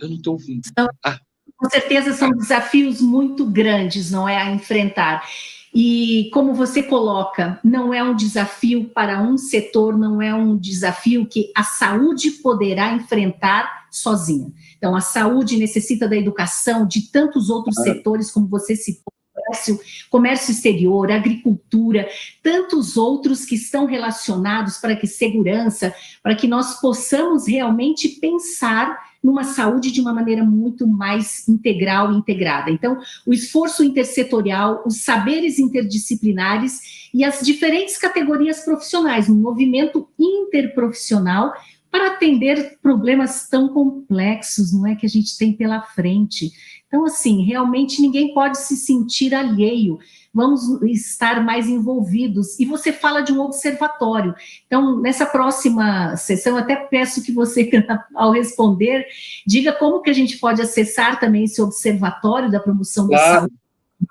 Eu 0.00 0.08
não 0.08 0.16
estou 0.16 0.34
ouvindo. 0.34 0.62
Ah 1.04 1.20
com 1.58 1.68
certeza 1.68 2.12
são 2.12 2.30
desafios 2.30 3.00
muito 3.00 3.44
grandes, 3.44 4.10
não 4.10 4.28
é, 4.28 4.36
a 4.36 4.50
enfrentar. 4.50 5.28
E 5.74 6.30
como 6.32 6.54
você 6.54 6.82
coloca, 6.82 7.60
não 7.62 7.92
é 7.92 8.02
um 8.02 8.14
desafio 8.14 8.84
para 8.84 9.20
um 9.20 9.36
setor, 9.36 9.98
não 9.98 10.22
é 10.22 10.32
um 10.32 10.56
desafio 10.56 11.26
que 11.26 11.52
a 11.54 11.62
saúde 11.62 12.30
poderá 12.30 12.92
enfrentar 12.94 13.86
sozinha. 13.90 14.50
Então, 14.76 14.94
a 14.94 15.00
saúde 15.00 15.58
necessita 15.58 16.08
da 16.08 16.16
educação 16.16 16.86
de 16.86 17.10
tantos 17.10 17.50
outros 17.50 17.74
setores, 17.82 18.30
como 18.30 18.46
você 18.46 18.76
citou, 18.76 19.07
comércio, 19.48 19.80
comércio 20.10 20.52
exterior, 20.52 21.10
agricultura, 21.10 22.08
tantos 22.42 22.96
outros 22.96 23.44
que 23.44 23.54
estão 23.54 23.86
relacionados 23.86 24.76
para 24.78 24.94
que 24.94 25.06
segurança, 25.06 25.94
para 26.22 26.34
que 26.34 26.46
nós 26.46 26.80
possamos 26.80 27.48
realmente 27.48 28.08
pensar 28.20 29.08
numa 29.22 29.42
saúde 29.42 29.90
de 29.90 30.00
uma 30.00 30.14
maneira 30.14 30.44
muito 30.44 30.86
mais 30.86 31.48
integral 31.48 32.12
e 32.12 32.16
integrada. 32.16 32.70
Então, 32.70 32.98
o 33.26 33.32
esforço 33.32 33.82
intersetorial, 33.82 34.82
os 34.86 35.00
saberes 35.02 35.58
interdisciplinares 35.58 37.08
e 37.12 37.24
as 37.24 37.40
diferentes 37.40 37.96
categorias 37.96 38.60
profissionais, 38.60 39.28
um 39.28 39.34
movimento 39.34 40.08
interprofissional 40.18 41.52
para 41.90 42.08
atender 42.08 42.78
problemas 42.82 43.48
tão 43.48 43.68
complexos, 43.68 44.72
não 44.72 44.86
é, 44.86 44.94
que 44.94 45.06
a 45.06 45.08
gente 45.08 45.36
tem 45.38 45.52
pela 45.52 45.82
frente. 45.82 46.52
Então, 46.88 47.04
assim, 47.04 47.44
realmente 47.44 48.00
ninguém 48.00 48.32
pode 48.32 48.58
se 48.58 48.74
sentir 48.74 49.34
alheio, 49.34 49.98
vamos 50.32 50.62
estar 50.82 51.44
mais 51.44 51.68
envolvidos. 51.68 52.58
E 52.58 52.64
você 52.64 52.92
fala 52.92 53.20
de 53.20 53.30
um 53.30 53.40
observatório. 53.40 54.34
Então, 54.66 54.98
nessa 54.98 55.26
próxima 55.26 56.16
sessão, 56.16 56.56
até 56.56 56.76
peço 56.76 57.22
que 57.22 57.30
você, 57.30 57.70
ao 58.16 58.32
responder, 58.32 59.06
diga 59.46 59.72
como 59.72 60.00
que 60.00 60.08
a 60.08 60.14
gente 60.14 60.38
pode 60.38 60.62
acessar 60.62 61.20
também 61.20 61.44
esse 61.44 61.60
observatório 61.60 62.50
da 62.50 62.58
promoção 62.58 63.06
claro. 63.06 63.32
da 63.32 63.38
saúde. 63.40 63.54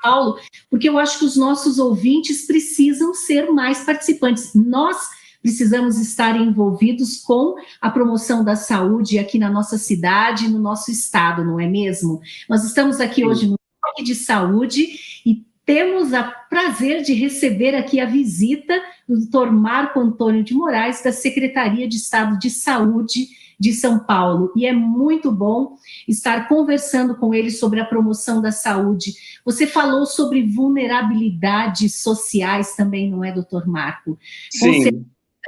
Paulo, 0.03 0.37
porque 0.69 0.89
eu 0.89 0.99
acho 0.99 1.17
que 1.17 1.25
os 1.25 1.37
nossos 1.37 1.79
ouvintes 1.79 2.45
precisam 2.45 3.13
ser 3.13 3.49
mais 3.51 3.79
participantes. 3.85 4.53
Nós 4.53 4.97
precisamos 5.41 5.99
estar 5.99 6.39
envolvidos 6.39 7.17
com 7.17 7.55
a 7.81 7.89
promoção 7.89 8.43
da 8.43 8.55
saúde 8.55 9.19
aqui 9.19 9.37
na 9.37 9.49
nossa 9.49 9.77
cidade, 9.77 10.47
no 10.47 10.59
nosso 10.59 10.91
estado, 10.91 11.45
não 11.45 11.59
é 11.59 11.67
mesmo? 11.67 12.19
Nós 12.49 12.63
estamos 12.63 12.99
aqui 12.99 13.21
Sim. 13.21 13.25
hoje 13.25 13.47
no 13.47 13.57
Toque 13.81 14.03
de 14.03 14.15
Saúde 14.15 14.87
e 15.25 15.45
temos 15.65 16.13
o 16.13 16.49
prazer 16.49 17.01
de 17.01 17.13
receber 17.13 17.75
aqui 17.75 17.99
a 17.99 18.05
visita 18.05 18.73
do 19.07 19.19
Dr. 19.25 19.51
Marco 19.51 19.99
Antônio 19.99 20.43
de 20.43 20.53
Moraes, 20.53 21.03
da 21.03 21.11
Secretaria 21.11 21.87
de 21.87 21.97
Estado 21.97 22.39
de 22.39 22.49
Saúde 22.49 23.27
de 23.59 23.73
São 23.73 23.99
Paulo. 23.99 24.53
E 24.55 24.65
é 24.65 24.71
muito 24.71 25.31
bom 25.31 25.75
estar 26.07 26.47
conversando 26.47 27.15
com 27.15 27.33
ele 27.33 27.51
sobre 27.51 27.79
a 27.79 27.85
promoção 27.85 28.41
da 28.41 28.51
saúde. 28.51 29.13
Você 29.43 29.65
falou 29.65 30.05
sobre 30.05 30.43
vulnerabilidades 30.43 32.01
sociais 32.01 32.75
também, 32.75 33.09
não 33.09 33.23
é, 33.23 33.31
doutor 33.31 33.67
Marco? 33.67 34.17
Sim 34.51 35.05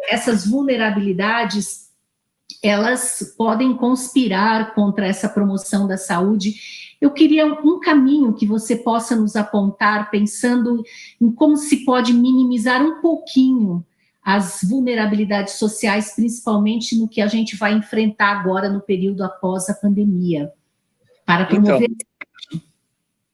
essas 0.07 0.45
vulnerabilidades 0.45 1.89
elas 2.61 3.33
podem 3.37 3.75
conspirar 3.75 4.73
contra 4.73 5.07
essa 5.07 5.29
promoção 5.29 5.87
da 5.87 5.97
saúde. 5.97 6.55
Eu 6.99 7.11
queria 7.11 7.45
um 7.45 7.79
caminho 7.79 8.33
que 8.33 8.45
você 8.45 8.75
possa 8.75 9.15
nos 9.15 9.35
apontar, 9.35 10.09
pensando 10.09 10.83
em 11.21 11.31
como 11.31 11.55
se 11.55 11.85
pode 11.85 12.11
minimizar 12.13 12.81
um 12.81 13.01
pouquinho 13.01 13.85
as 14.21 14.59
vulnerabilidades 14.63 15.53
sociais, 15.53 16.13
principalmente 16.15 16.97
no 16.99 17.07
que 17.07 17.21
a 17.21 17.27
gente 17.27 17.55
vai 17.55 17.73
enfrentar 17.73 18.37
agora 18.37 18.69
no 18.69 18.81
período 18.81 19.23
após 19.23 19.69
a 19.69 19.73
pandemia, 19.73 20.51
para 21.25 21.45
promover 21.45 21.89
então, 21.89 22.08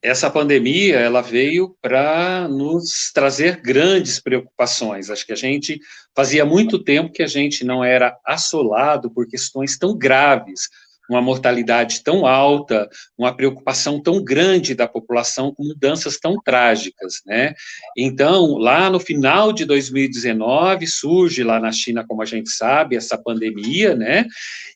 essa 0.06 0.30
pandemia 0.30 1.00
ela 1.00 1.22
veio 1.22 1.76
para 1.82 2.48
nos 2.48 3.12
trazer 3.12 3.60
grandes 3.62 4.20
preocupações. 4.20 5.10
Acho 5.10 5.26
que 5.26 5.34
a 5.34 5.38
gente 5.38 5.80
fazia 6.16 6.46
muito 6.46 6.84
tempo 6.84 7.12
que 7.12 7.24
a 7.24 7.28
gente 7.28 7.66
não 7.66 7.84
era 7.84 8.16
assolado 8.24 9.10
por 9.10 9.28
questões 9.28 9.78
tão 9.78 9.98
graves, 9.98 10.70
uma 11.10 11.22
mortalidade 11.22 12.04
tão 12.04 12.26
alta, 12.26 12.88
uma 13.18 13.36
preocupação 13.36 14.02
tão 14.02 14.24
grande 14.24 14.74
da 14.74 14.88
população 14.88 15.54
com 15.54 15.64
mudanças 15.64 16.18
tão 16.18 16.36
trágicas, 16.44 17.22
né? 17.26 17.54
Então, 17.98 18.58
lá 18.58 18.90
no 18.90 19.00
final 19.00 19.54
de 19.54 19.66
2019 19.66 20.88
surge 20.88 21.44
lá 21.44 21.60
na 21.60 21.72
China, 21.72 22.06
como 22.08 22.22
a 22.22 22.26
gente 22.26 22.50
sabe, 22.50 22.96
essa 22.96 23.18
pandemia, 23.18 23.96
né? 23.96 24.26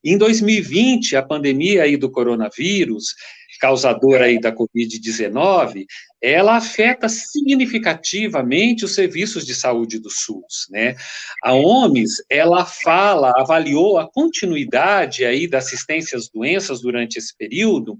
Em 0.04 0.18
2020, 0.18 1.16
a 1.16 1.24
pandemia 1.24 1.84
aí 1.84 1.98
do 1.98 2.12
coronavírus, 2.12 3.16
causadora 3.60 4.26
aí 4.26 4.40
da 4.40 4.52
Covid-19, 4.52 5.86
ela 6.22 6.58
afeta 6.58 7.08
significativamente 7.08 8.84
os 8.84 8.94
serviços 8.94 9.46
de 9.46 9.56
saúde 9.56 10.00
do 10.00 10.10
SUS, 10.10 10.68
né? 10.70 10.96
A 11.44 11.54
OMS, 11.54 12.24
ela 12.30 12.66
fala, 12.66 13.32
avaliou 13.38 13.98
a 13.98 14.10
continuidade 14.10 15.24
aí 15.24 15.48
da 15.48 15.60
assistência 15.60 16.18
às 16.18 16.30
doenças 16.30 16.82
durante 16.82 17.18
esse 17.18 17.36
período 17.38 17.98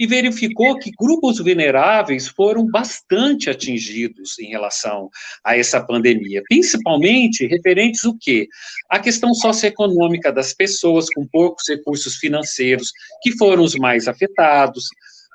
e 0.00 0.06
verificou 0.06 0.78
que 0.78 0.90
grupos 0.98 1.38
vulneráveis 1.38 2.26
foram 2.26 2.66
bastante 2.66 3.50
atingidos 3.50 4.38
em 4.38 4.48
relação 4.48 5.10
a 5.44 5.58
essa 5.58 5.78
pandemia, 5.78 6.42
principalmente 6.48 7.46
referentes 7.46 8.02
o 8.04 8.16
quê? 8.18 8.48
A 8.88 8.98
questão 8.98 9.34
socioeconômica 9.34 10.32
das 10.32 10.54
pessoas 10.54 11.06
com 11.14 11.26
poucos 11.26 11.68
recursos 11.68 12.16
financeiros, 12.16 12.90
que 13.22 13.36
foram 13.36 13.62
os 13.62 13.74
mais 13.74 14.08
afetados, 14.08 14.86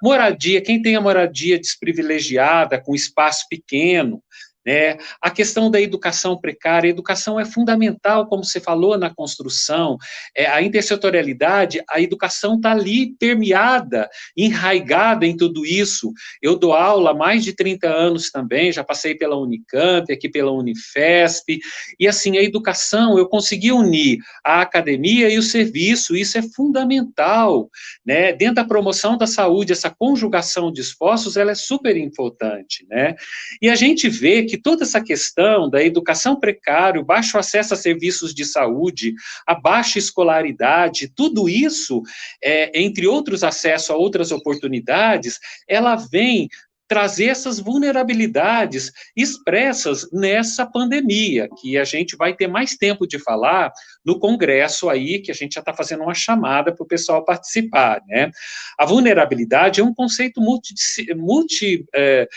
Moradia, 0.06 0.62
quem 0.62 0.80
tem 0.80 0.96
a 0.96 1.02
moradia 1.02 1.58
desprivilegiada, 1.58 2.80
com 2.80 2.94
espaço 2.94 3.48
pequeno, 3.50 4.22
né? 4.66 4.98
A 5.22 5.30
questão 5.30 5.70
da 5.70 5.80
educação 5.80 6.38
precária, 6.38 6.88
a 6.88 6.92
educação 6.92 7.40
é 7.40 7.46
fundamental, 7.46 8.26
como 8.28 8.44
você 8.44 8.60
falou 8.60 8.98
na 8.98 9.14
construção, 9.14 9.98
é, 10.36 10.48
a 10.48 10.62
intersetorialidade, 10.62 11.84
a 11.88 12.02
educação 12.02 12.56
está 12.56 12.72
ali 12.72 13.14
permeada, 13.20 14.10
enraigada 14.36 15.26
em 15.26 15.38
tudo 15.38 15.66
isso. 15.66 16.12
Eu 16.42 16.58
dou 16.58 16.74
aula 16.74 17.12
há 17.12 17.14
mais 17.14 17.44
de 17.44 17.54
30 17.54 17.88
anos 17.88 18.32
também, 18.32 18.72
já 18.72 18.84
passei 18.84 19.14
pela 19.14 19.38
Unicamp, 19.38 20.12
aqui 20.12 20.28
pela 20.28 20.52
Unifesp, 20.52 21.60
e 22.00 22.08
assim, 22.08 22.38
a 22.38 22.44
educação, 22.44 23.18
eu 23.18 23.28
consegui 23.28 23.72
unir 23.72 24.20
a 24.44 24.62
academia 24.62 25.30
e 25.30 25.38
o 25.38 25.44
serviço, 25.44 26.16
isso 26.16 26.38
é 26.38 26.42
fundamental, 26.42 27.70
né? 28.06 28.34
Dentro 28.34 28.56
da 28.56 28.66
promoção 28.66 29.18
da 29.18 29.28
saúde, 29.28 29.74
essa 29.74 29.90
conjugação 29.90 30.72
de 30.72 30.82
esforços, 30.82 31.38
ela 31.38 31.52
é 31.52 31.56
super 31.56 31.96
importante, 31.98 32.86
né? 32.90 33.16
E 33.62 33.70
a 33.70 33.76
gente 33.76 34.10
vê 34.10 34.44
que 34.44 34.55
que 34.56 34.62
toda 34.62 34.84
essa 34.84 35.02
questão 35.02 35.70
da 35.70 35.84
educação 35.84 36.40
precária, 36.40 37.04
baixo 37.04 37.38
acesso 37.38 37.74
a 37.74 37.78
serviços 37.78 38.34
de 38.34 38.46
saúde, 38.46 39.14
a 39.46 39.54
baixa 39.54 40.00
escolaridade, 40.00 41.12
tudo 41.14 41.50
isso, 41.50 42.02
é, 42.42 42.72
entre 42.80 43.06
outros 43.06 43.44
acesso 43.44 43.92
a 43.92 43.98
outras 43.98 44.32
oportunidades, 44.32 45.40
ela 45.68 45.96
vem 45.96 46.48
trazer 46.88 47.26
essas 47.26 47.60
vulnerabilidades 47.60 48.92
expressas 49.16 50.10
nessa 50.12 50.66
pandemia, 50.66 51.50
que 51.60 51.78
a 51.78 51.84
gente 51.84 52.16
vai 52.16 52.36
ter 52.36 52.48
mais 52.48 52.76
tempo 52.76 53.08
de 53.08 53.18
falar 53.18 53.72
no 54.06 54.20
congresso 54.20 54.90
aí, 54.90 55.20
que 55.20 55.32
a 55.32 55.34
gente 55.34 55.54
já 55.54 55.62
está 55.62 55.74
fazendo 55.74 56.04
uma 56.04 56.14
chamada 56.14 56.74
para 56.74 56.84
o 56.84 56.88
pessoal 56.88 57.26
participar, 57.26 58.02
né? 58.08 58.30
A 58.78 58.86
vulnerabilidade 58.86 59.82
é 59.82 59.84
um 59.84 59.94
conceito 59.94 60.40
multidimensional, 60.40 61.26
multi, 61.26 61.86
é, 61.94 62.28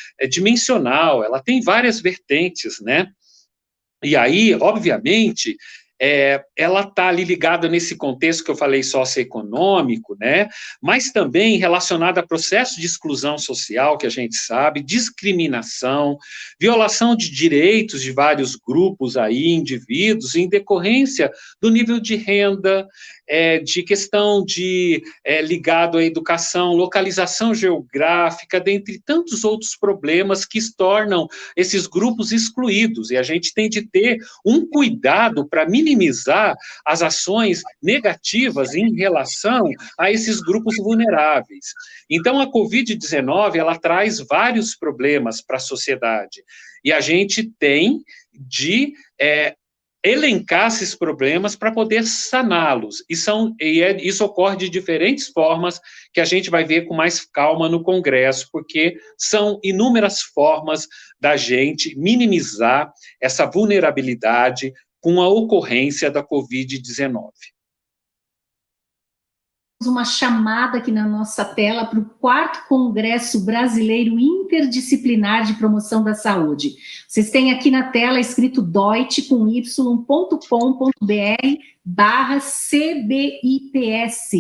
ela 1.26 1.42
tem 1.42 1.60
várias 1.60 2.00
vertentes, 2.00 2.80
né? 2.80 3.08
E 4.02 4.16
aí, 4.16 4.54
obviamente, 4.54 5.56
é, 6.00 6.42
ela 6.56 6.80
está 6.80 7.08
ali 7.08 7.24
ligada 7.24 7.68
nesse 7.68 7.96
contexto 7.96 8.44
que 8.44 8.50
eu 8.50 8.56
falei 8.56 8.82
socioeconômico, 8.82 10.16
né, 10.18 10.48
mas 10.80 11.10
também 11.10 11.58
relacionada 11.58 12.20
a 12.20 12.26
processo 12.26 12.80
de 12.80 12.86
exclusão 12.86 13.36
social, 13.38 13.98
que 13.98 14.06
a 14.06 14.10
gente 14.10 14.36
sabe, 14.36 14.82
discriminação, 14.82 16.16
violação 16.60 17.16
de 17.16 17.30
direitos 17.30 18.02
de 18.02 18.12
vários 18.12 18.54
grupos 18.56 19.16
aí, 19.16 19.48
indivíduos, 19.48 20.34
em 20.34 20.48
decorrência 20.48 21.30
do 21.60 21.70
nível 21.70 22.00
de 22.00 22.16
renda, 22.16 22.86
é, 23.28 23.58
de 23.58 23.82
questão 23.82 24.44
de 24.44 25.02
é, 25.22 25.42
ligado 25.42 25.98
à 25.98 26.04
educação, 26.04 26.72
localização 26.72 27.54
geográfica, 27.54 28.58
dentre 28.58 29.00
tantos 29.04 29.44
outros 29.44 29.76
problemas 29.76 30.44
que 30.44 30.58
tornam 30.76 31.28
esses 31.56 31.86
grupos 31.86 32.32
excluídos. 32.32 33.10
E 33.10 33.16
a 33.16 33.22
gente 33.22 33.52
tem 33.52 33.68
de 33.68 33.82
ter 33.82 34.18
um 34.44 34.66
cuidado 34.66 35.46
para 35.48 35.68
minimizar 35.68 36.56
as 36.84 37.02
ações 37.02 37.62
negativas 37.82 38.74
em 38.74 38.94
relação 38.94 39.70
a 39.98 40.10
esses 40.10 40.40
grupos 40.40 40.76
vulneráveis. 40.76 41.66
Então, 42.08 42.40
a 42.40 42.50
Covid-19 42.50 43.56
ela 43.56 43.78
traz 43.78 44.18
vários 44.20 44.74
problemas 44.74 45.42
para 45.42 45.56
a 45.56 45.60
sociedade 45.60 46.42
e 46.84 46.92
a 46.92 47.00
gente 47.00 47.50
tem 47.58 48.02
de 48.32 48.92
é, 49.20 49.56
elencar 50.04 50.68
esses 50.68 50.94
problemas 50.94 51.56
para 51.56 51.72
poder 51.72 52.04
saná-los. 52.04 53.04
E, 53.08 53.16
são, 53.16 53.54
e 53.60 53.82
é, 53.82 53.96
isso 54.00 54.24
ocorre 54.24 54.56
de 54.56 54.68
diferentes 54.68 55.28
formas 55.28 55.80
que 56.12 56.20
a 56.20 56.24
gente 56.24 56.50
vai 56.50 56.64
ver 56.64 56.86
com 56.86 56.94
mais 56.94 57.24
calma 57.24 57.68
no 57.68 57.82
Congresso, 57.82 58.48
porque 58.52 58.96
são 59.16 59.58
inúmeras 59.62 60.22
formas 60.22 60.86
da 61.20 61.36
gente 61.36 61.98
minimizar 61.98 62.92
essa 63.20 63.44
vulnerabilidade 63.46 64.72
com 65.00 65.20
a 65.20 65.28
ocorrência 65.28 66.10
da 66.10 66.24
Covid-19. 66.24 67.30
Uma 69.86 70.04
chamada 70.04 70.78
aqui 70.78 70.90
na 70.90 71.06
nossa 71.06 71.44
tela 71.44 71.84
para 71.84 72.00
o 72.00 72.04
quarto 72.04 72.66
Congresso 72.68 73.44
Brasileiro 73.44 74.18
Interdisciplinar 74.18 75.44
de 75.44 75.54
Promoção 75.54 76.02
da 76.02 76.14
Saúde. 76.14 76.74
Vocês 77.06 77.30
têm 77.30 77.52
aqui 77.52 77.70
na 77.70 77.84
tela 77.84 78.18
escrito 78.18 78.60
doit 78.60 79.22
com 79.28 79.46
y.com.br 79.46 80.08
barra 81.84 82.40
CBIPS. 82.40 84.32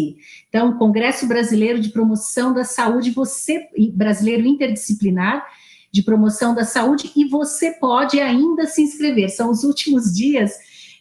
Então, 0.48 0.76
Congresso 0.76 1.28
Brasileiro 1.28 1.80
de 1.80 1.90
Promoção 1.90 2.52
da 2.52 2.64
Saúde, 2.64 3.12
você, 3.12 3.68
brasileiro 3.94 4.44
interdisciplinar, 4.44 5.46
de 5.90 6.02
promoção 6.02 6.54
da 6.54 6.64
saúde, 6.64 7.10
e 7.16 7.24
você 7.24 7.70
pode 7.72 8.20
ainda 8.20 8.66
se 8.66 8.82
inscrever. 8.82 9.30
São 9.30 9.50
os 9.50 9.64
últimos 9.64 10.12
dias 10.12 10.52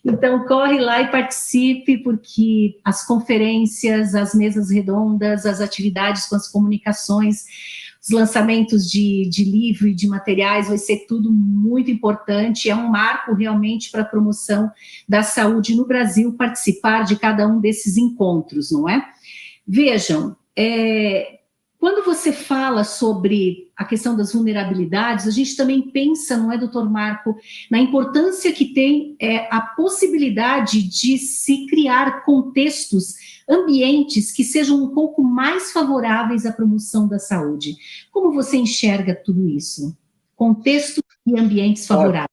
então, 0.03 0.45
corre 0.45 0.79
lá 0.79 1.01
e 1.01 1.11
participe, 1.11 1.97
porque 1.97 2.77
as 2.83 3.05
conferências, 3.05 4.15
as 4.15 4.33
mesas 4.33 4.69
redondas, 4.69 5.45
as 5.45 5.59
atividades 5.59 6.27
com 6.27 6.35
as 6.35 6.47
comunicações, 6.47 7.45
os 8.01 8.09
lançamentos 8.09 8.89
de, 8.89 9.27
de 9.29 9.43
livro 9.43 9.87
e 9.87 9.93
de 9.93 10.07
materiais, 10.07 10.69
vai 10.69 10.77
ser 10.77 11.05
tudo 11.07 11.31
muito 11.31 11.91
importante. 11.91 12.69
É 12.69 12.75
um 12.75 12.89
marco 12.89 13.33
realmente 13.33 13.91
para 13.91 14.01
a 14.03 14.05
promoção 14.05 14.71
da 15.07 15.23
saúde 15.23 15.75
no 15.75 15.85
Brasil 15.85 16.33
participar 16.33 17.03
de 17.03 17.17
cada 17.17 17.47
um 17.47 17.59
desses 17.59 17.97
encontros, 17.97 18.71
não 18.71 18.87
é? 18.87 19.03
Vejam, 19.67 20.37
é, 20.55 21.36
quando 21.79 22.03
você 22.03 22.31
fala 22.31 22.83
sobre 22.83 23.69
a 23.75 23.85
questão 23.85 24.15
das 24.17 24.33
vulnerabilidades, 24.33 25.27
a 25.27 25.31
gente 25.31 25.55
também 25.55 25.81
pensa, 25.91 26.35
não 26.35 26.51
é, 26.51 26.57
doutor 26.57 26.89
Marco, 26.89 27.37
na 27.69 27.77
importância 27.79 28.51
que 28.51 28.73
tem 28.73 29.15
é, 29.19 29.47
a 29.53 29.61
possibilidade 29.61 30.81
de 30.81 31.17
se 31.19 31.67
criar 31.67 32.23
contextos, 32.25 33.15
ambientes 33.47 34.31
que 34.31 34.43
sejam 34.43 34.83
um 34.83 34.89
pouco 34.89 35.23
mais 35.23 35.71
favoráveis 35.71 36.45
à 36.45 36.51
promoção 36.51 37.07
da 37.07 37.19
saúde. 37.19 37.75
Como 38.11 38.33
você 38.33 38.57
enxerga 38.57 39.15
tudo 39.15 39.47
isso? 39.47 39.95
Contextos 40.35 41.03
e 41.25 41.39
ambientes 41.39 41.85
favoráveis. 41.85 42.27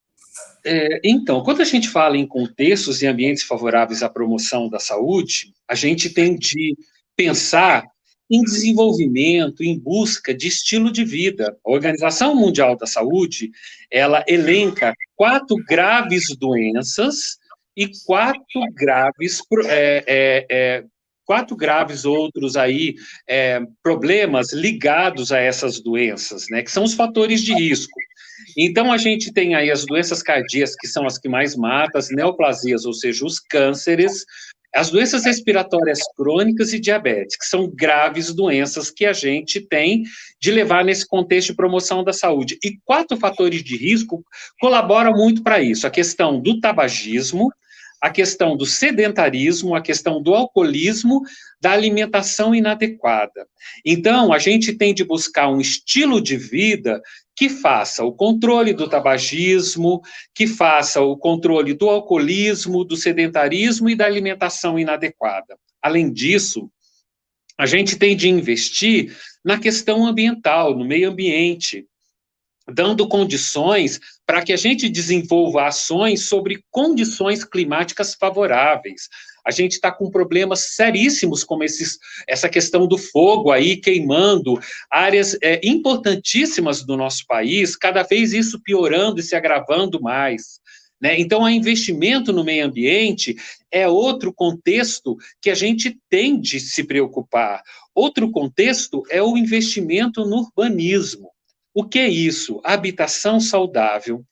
É, 0.65 1.01
então, 1.05 1.43
quando 1.43 1.61
a 1.61 1.65
gente 1.65 1.91
fala 1.91 2.17
em 2.17 2.27
contextos 2.27 3.03
e 3.03 3.07
ambientes 3.07 3.43
favoráveis 3.43 4.03
à 4.03 4.09
promoção 4.09 4.71
da 4.71 4.81
saúde, 4.81 5.53
a 5.69 5.75
gente 5.75 6.09
tem 6.09 6.35
de 6.37 6.75
pensar 7.15 7.85
em 8.31 8.43
desenvolvimento, 8.43 9.63
em 9.63 9.79
busca 9.79 10.35
de 10.35 10.49
estilo 10.49 10.91
de 10.91 11.05
vida. 11.05 11.57
A 11.65 11.71
Organização 11.71 12.35
Mundial 12.35 12.77
da 12.77 12.87
Saúde, 12.87 13.51
ela 13.91 14.25
elenca 14.27 14.95
quatro 15.15 15.57
graves 15.69 16.25
doenças 16.39 17.39
e 17.77 17.91
quatro 18.07 18.61
graves 18.73 19.41
é, 19.67 20.05
é, 20.07 20.47
é, 20.51 20.85
quatro 21.25 21.57
graves 21.57 22.05
outros 22.05 22.57
aí 22.57 22.95
é, 23.29 23.61
problemas 23.83 24.53
ligados 24.53 25.33
a 25.33 25.39
essas 25.39 25.81
doenças, 25.81 26.47
né, 26.51 26.63
que 26.63 26.71
são 26.71 26.85
os 26.85 26.95
fatores 26.95 27.43
de 27.43 27.55
risco. 27.55 27.99
Então, 28.57 28.93
a 28.93 28.99
gente 28.99 29.33
tem 29.33 29.55
aí 29.55 29.71
as 29.71 29.85
doenças 29.85 30.23
cardíacas, 30.23 30.77
que 30.77 30.87
são 30.87 31.07
as 31.07 31.19
que 31.19 31.29
mais 31.29 31.57
matam, 31.57 31.99
as 31.99 32.11
neoplasias, 32.11 32.85
ou 32.85 32.93
seja, 32.93 33.25
os 33.25 33.41
cânceres, 33.41 34.25
as 34.75 34.91
doenças 34.91 35.25
respiratórias 35.25 36.01
crônicas 36.17 36.73
e 36.73 36.81
diabetes, 36.81 37.37
que 37.37 37.47
são 37.47 37.69
graves 37.69 38.35
doenças 38.35 38.91
que 38.91 39.07
a 39.07 39.13
gente 39.13 39.61
tem 39.61 40.03
de 40.41 40.51
levar 40.51 40.85
nesse 40.85 41.07
contexto 41.07 41.49
de 41.49 41.57
promoção 41.57 42.03
da 42.03 42.13
saúde. 42.13 42.59
E 42.63 42.77
quatro 42.85 43.17
fatores 43.17 43.63
de 43.63 43.77
risco 43.77 44.25
colaboram 44.61 45.13
muito 45.13 45.43
para 45.43 45.63
isso: 45.63 45.87
a 45.87 45.91
questão 45.91 46.41
do 46.41 46.61
tabagismo, 46.61 47.53
a 48.05 48.11
questão 48.11 48.57
do 48.57 48.67
sedentarismo, 48.67 49.75
a 49.75 49.81
questão 49.81 50.21
do 50.21 50.35
alcoolismo, 50.35 51.23
da 51.61 51.71
alimentação 51.71 52.55
inadequada. 52.55 53.47
Então, 53.83 54.31
a 54.31 54.39
gente 54.39 54.75
tem 54.75 54.93
de 54.93 55.05
buscar 55.05 55.49
um 55.49 55.61
estilo 55.61 56.21
de 56.21 56.37
vida 56.37 57.01
que 57.37 57.49
faça 57.49 58.05
o 58.05 58.13
controle 58.13 58.73
do 58.73 58.89
tabagismo, 58.89 60.01
que 60.35 60.47
faça 60.47 61.01
o 61.01 61.17
controle 61.17 61.75
do 61.75 61.89
alcoolismo, 61.89 62.85
do 62.85 62.97
sedentarismo 62.97 63.91
e 63.91 63.97
da 63.97 64.07
alimentação 64.07 64.79
inadequada. 64.79 65.59
Além 65.83 66.13
disso, 66.13 66.71
a 67.59 67.67
gente 67.67 67.97
tem 67.97 68.17
de 68.17 68.29
investir 68.29 69.17
na 69.45 69.59
questão 69.59 70.07
ambiental, 70.07 70.77
no 70.77 70.85
meio 70.85 71.11
ambiente, 71.11 71.87
dando 72.73 73.07
condições 73.09 74.01
para 74.27 74.43
que 74.43 74.53
a 74.53 74.57
gente 74.57 74.89
desenvolva 74.89 75.67
ações 75.67 76.27
sobre 76.27 76.65
condições 76.71 77.45
climáticas 77.45 78.15
favoráveis. 78.15 79.09
A 79.47 79.51
gente 79.51 79.73
está 79.73 79.93
com 79.93 80.11
problemas 80.11 80.75
seríssimos, 80.75 81.45
como 81.45 81.63
esses, 81.63 81.99
essa 82.27 82.49
questão 82.49 82.87
do 82.87 82.97
fogo 82.97 83.51
aí 83.51 83.77
queimando, 83.77 84.59
áreas 84.91 85.37
é, 85.43 85.61
importantíssimas 85.63 86.83
do 86.85 86.97
nosso 86.97 87.25
país, 87.27 87.77
cada 87.77 88.03
vez 88.03 88.33
isso 88.33 88.61
piorando 88.63 89.21
e 89.21 89.23
se 89.23 89.37
agravando 89.37 90.01
mais. 90.01 90.61
Né? 91.01 91.21
Então, 91.21 91.43
o 91.43 91.49
investimento 91.49 92.33
no 92.33 92.43
meio 92.43 92.67
ambiente 92.67 93.37
é 93.71 93.87
outro 93.87 94.33
contexto 94.33 95.17
que 95.43 95.51
a 95.51 95.55
gente 95.55 95.99
tem 96.09 96.41
de 96.41 96.59
se 96.59 96.83
preocupar. 96.85 97.63
Outro 97.95 98.31
contexto 98.31 99.03
é 99.11 99.23
o 99.23 99.37
investimento 99.37 100.25
no 100.25 100.39
urbanismo. 100.39 101.31
O 101.75 101.85
que 101.85 101.99
é 101.99 102.09
isso? 102.09 102.61
Habitação 102.65 103.41
saudável, 103.41 104.25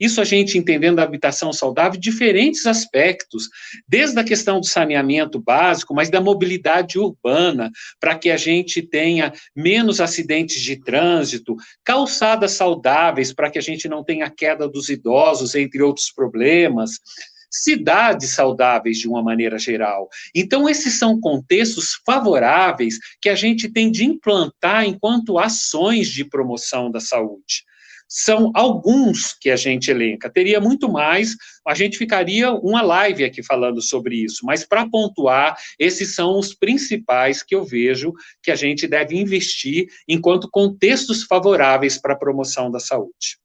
isso 0.00 0.20
a 0.20 0.24
gente 0.24 0.56
entendendo 0.56 0.98
a 0.98 1.02
habitação 1.02 1.52
saudável, 1.52 2.00
diferentes 2.00 2.66
aspectos, 2.66 3.48
desde 3.86 4.18
a 4.18 4.24
questão 4.24 4.58
do 4.58 4.66
saneamento 4.66 5.38
básico, 5.38 5.94
mas 5.94 6.08
da 6.08 6.20
mobilidade 6.20 6.98
urbana, 6.98 7.70
para 8.00 8.16
que 8.16 8.30
a 8.30 8.36
gente 8.38 8.80
tenha 8.80 9.32
menos 9.54 10.00
acidentes 10.00 10.62
de 10.62 10.80
trânsito, 10.82 11.54
calçadas 11.84 12.52
saudáveis, 12.52 13.32
para 13.32 13.50
que 13.50 13.58
a 13.58 13.62
gente 13.62 13.88
não 13.88 14.02
tenha 14.02 14.30
queda 14.30 14.66
dos 14.66 14.88
idosos, 14.88 15.54
entre 15.54 15.82
outros 15.82 16.10
problemas 16.10 16.92
cidades 17.52 18.30
saudáveis 18.30 18.98
de 18.98 19.08
uma 19.08 19.22
maneira 19.22 19.58
geral. 19.58 20.08
Então, 20.32 20.68
esses 20.68 20.98
são 20.98 21.18
contextos 21.18 22.00
favoráveis 22.06 22.98
que 23.20 23.28
a 23.28 23.34
gente 23.34 23.68
tem 23.68 23.90
de 23.90 24.04
implantar 24.04 24.84
enquanto 24.84 25.36
ações 25.36 26.08
de 26.08 26.24
promoção 26.24 26.90
da 26.90 27.00
saúde 27.00 27.64
são 28.12 28.50
alguns 28.54 29.32
que 29.32 29.48
a 29.50 29.56
gente 29.56 29.88
elenca. 29.88 30.28
Teria 30.28 30.60
muito 30.60 30.90
mais, 30.90 31.36
a 31.64 31.74
gente 31.74 31.96
ficaria 31.96 32.50
uma 32.50 32.82
live 32.82 33.22
aqui 33.22 33.40
falando 33.40 33.80
sobre 33.80 34.16
isso, 34.16 34.44
mas 34.44 34.66
para 34.66 34.88
pontuar, 34.88 35.56
esses 35.78 36.12
são 36.12 36.36
os 36.36 36.52
principais 36.52 37.40
que 37.40 37.54
eu 37.54 37.64
vejo 37.64 38.12
que 38.42 38.50
a 38.50 38.56
gente 38.56 38.88
deve 38.88 39.16
investir 39.16 39.86
enquanto 40.08 40.50
contextos 40.50 41.22
favoráveis 41.22 41.96
para 41.96 42.14
a 42.14 42.18
promoção 42.18 42.68
da 42.68 42.80
saúde. 42.80 43.38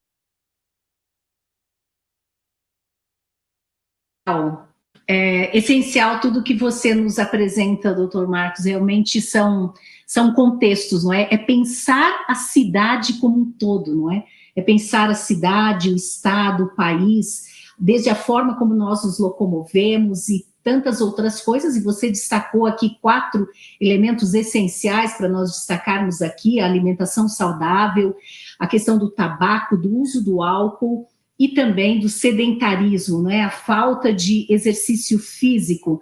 É 5.08 5.56
essencial 5.56 6.20
tudo 6.20 6.42
que 6.42 6.56
você 6.56 6.96
nos 6.96 7.20
apresenta, 7.20 7.94
doutor 7.94 8.28
Marcos, 8.28 8.66
realmente 8.66 9.22
são, 9.22 9.72
são 10.08 10.34
contextos, 10.34 11.04
não 11.04 11.14
é? 11.14 11.28
É 11.30 11.38
pensar 11.38 12.26
a 12.28 12.34
cidade 12.34 13.14
como 13.20 13.42
um 13.42 13.52
todo, 13.52 13.96
não 13.96 14.12
é? 14.12 14.26
É 14.56 14.62
pensar 14.62 15.10
a 15.10 15.16
cidade, 15.16 15.90
o 15.90 15.96
estado, 15.96 16.66
o 16.66 16.76
país, 16.76 17.74
desde 17.78 18.10
a 18.10 18.16
forma 18.16 18.58
como 18.58 18.74
nós 18.74 19.04
nos 19.04 19.20
locomovemos 19.20 20.30
e 20.30 20.46
tantas 20.64 21.00
outras 21.00 21.42
coisas, 21.42 21.76
e 21.76 21.82
você 21.82 22.10
destacou 22.10 22.66
aqui 22.66 22.98
quatro 23.00 23.48
elementos 23.80 24.34
essenciais 24.34 25.14
para 25.14 25.30
nós 25.30 25.52
destacarmos 25.52 26.22
aqui: 26.24 26.60
a 26.60 26.66
alimentação 26.66 27.30
saudável, 27.30 28.16
a 28.58 28.66
questão 28.66 28.98
do 28.98 29.12
tabaco, 29.12 29.78
do 29.78 29.96
uso 29.96 30.24
do 30.24 30.42
álcool 30.42 31.08
e 31.38 31.50
também 31.50 32.00
do 32.00 32.10
sedentarismo, 32.10 33.22
não 33.22 33.30
é? 33.30 33.44
A 33.44 33.52
falta 33.52 34.12
de 34.12 34.48
exercício 34.50 35.20
físico 35.20 36.02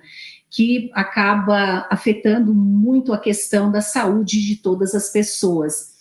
que 0.50 0.92
acaba 0.94 1.88
afetando 1.89 2.54
muito 2.54 3.12
a 3.12 3.18
questão 3.18 3.72
da 3.72 3.82
saúde 3.82 4.46
de 4.46 4.58
todas 4.58 4.94
as 4.94 5.10
pessoas. 5.10 5.92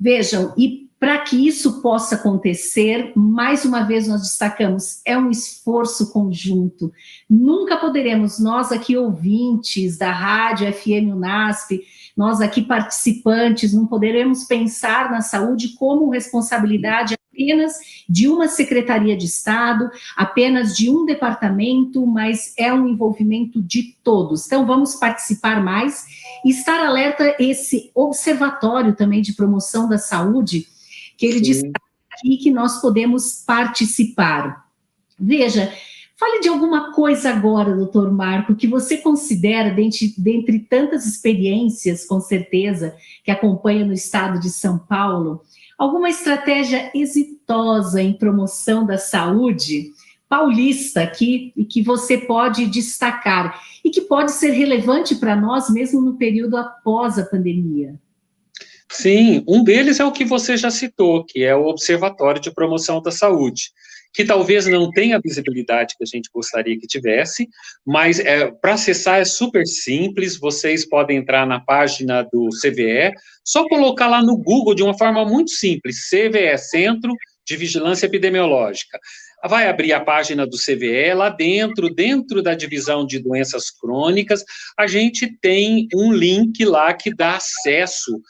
Vejam, 0.00 0.54
e 0.56 0.87
para 1.00 1.18
que 1.18 1.46
isso 1.46 1.80
possa 1.80 2.16
acontecer, 2.16 3.12
mais 3.14 3.64
uma 3.64 3.82
vez 3.82 4.08
nós 4.08 4.22
destacamos, 4.22 5.00
é 5.04 5.16
um 5.16 5.30
esforço 5.30 6.12
conjunto. 6.12 6.92
Nunca 7.30 7.76
poderemos, 7.76 8.40
nós 8.40 8.72
aqui 8.72 8.96
ouvintes 8.96 9.96
da 9.96 10.10
Rádio 10.10 10.72
FM 10.72 11.14
UNASP, 11.14 11.82
nós 12.16 12.40
aqui 12.40 12.62
participantes, 12.62 13.72
não 13.72 13.86
poderemos 13.86 14.44
pensar 14.44 15.10
na 15.10 15.20
saúde 15.20 15.76
como 15.78 16.10
responsabilidade 16.10 17.14
apenas 17.32 17.74
de 18.08 18.26
uma 18.26 18.48
secretaria 18.48 19.16
de 19.16 19.26
Estado, 19.26 19.88
apenas 20.16 20.76
de 20.76 20.90
um 20.90 21.04
departamento, 21.04 22.04
mas 22.04 22.52
é 22.58 22.72
um 22.72 22.88
envolvimento 22.88 23.62
de 23.62 23.94
todos. 24.02 24.46
Então, 24.46 24.66
vamos 24.66 24.96
participar 24.96 25.62
mais 25.62 26.04
e 26.44 26.50
estar 26.50 26.84
alerta 26.84 27.36
esse 27.38 27.92
observatório 27.94 28.96
também 28.96 29.22
de 29.22 29.34
promoção 29.34 29.88
da 29.88 29.98
saúde 29.98 30.66
que 31.18 31.26
ele 31.26 31.44
Sim. 31.44 31.52
destaca 31.52 31.86
aqui 32.10 32.38
que 32.38 32.50
nós 32.50 32.80
podemos 32.80 33.44
participar. 33.44 34.66
Veja, 35.20 35.70
Fale 36.18 36.40
de 36.40 36.48
alguma 36.48 36.92
coisa 36.92 37.30
agora, 37.30 37.76
doutor 37.76 38.10
Marco, 38.12 38.56
que 38.56 38.66
você 38.66 38.96
considera, 38.96 39.70
dentre, 39.70 40.12
dentre 40.18 40.58
tantas 40.58 41.06
experiências, 41.06 42.04
com 42.04 42.18
certeza, 42.18 42.96
que 43.22 43.30
acompanha 43.30 43.86
no 43.86 43.92
estado 43.92 44.40
de 44.40 44.50
São 44.50 44.76
Paulo, 44.76 45.42
alguma 45.78 46.08
estratégia 46.08 46.90
exitosa 46.92 48.02
em 48.02 48.12
promoção 48.12 48.84
da 48.84 48.98
saúde 48.98 49.92
paulista 50.28 51.04
aqui 51.04 51.52
e 51.56 51.64
que 51.64 51.82
você 51.82 52.18
pode 52.18 52.66
destacar 52.66 53.62
e 53.84 53.88
que 53.88 54.00
pode 54.00 54.32
ser 54.32 54.50
relevante 54.50 55.14
para 55.14 55.36
nós 55.36 55.70
mesmo 55.70 56.00
no 56.00 56.16
período 56.16 56.56
após 56.56 57.16
a 57.16 57.24
pandemia? 57.24 57.94
Sim, 58.90 59.44
um 59.46 59.62
deles 59.62 60.00
é 60.00 60.04
o 60.04 60.12
que 60.12 60.24
você 60.24 60.56
já 60.56 60.70
citou, 60.70 61.24
que 61.24 61.44
é 61.44 61.54
o 61.54 61.66
Observatório 61.66 62.40
de 62.40 62.52
Promoção 62.52 63.02
da 63.02 63.10
Saúde 63.10 63.70
que 64.12 64.24
talvez 64.24 64.66
não 64.66 64.90
tenha 64.90 65.16
a 65.16 65.20
visibilidade 65.20 65.94
que 65.96 66.04
a 66.04 66.06
gente 66.06 66.30
gostaria 66.32 66.78
que 66.78 66.86
tivesse, 66.86 67.48
mas 67.86 68.18
é, 68.18 68.50
para 68.50 68.74
acessar 68.74 69.20
é 69.20 69.24
super 69.24 69.66
simples, 69.66 70.38
vocês 70.38 70.88
podem 70.88 71.18
entrar 71.18 71.46
na 71.46 71.60
página 71.60 72.22
do 72.22 72.48
CVE, 72.60 73.12
só 73.44 73.66
colocar 73.68 74.08
lá 74.08 74.22
no 74.22 74.36
Google 74.36 74.74
de 74.74 74.82
uma 74.82 74.96
forma 74.96 75.24
muito 75.24 75.50
simples, 75.50 76.08
CVE, 76.08 76.58
Centro 76.58 77.14
de 77.46 77.56
Vigilância 77.56 78.06
Epidemiológica. 78.06 78.98
Vai 79.48 79.68
abrir 79.68 79.92
a 79.92 80.00
página 80.00 80.44
do 80.44 80.56
CVE, 80.56 81.14
lá 81.14 81.28
dentro, 81.28 81.88
dentro 81.88 82.42
da 82.42 82.54
divisão 82.54 83.06
de 83.06 83.20
doenças 83.20 83.70
crônicas, 83.70 84.42
a 84.76 84.86
gente 84.88 85.32
tem 85.40 85.86
um 85.94 86.12
link 86.12 86.64
lá 86.64 86.92
que 86.92 87.14
dá 87.14 87.36
acesso 87.36 88.20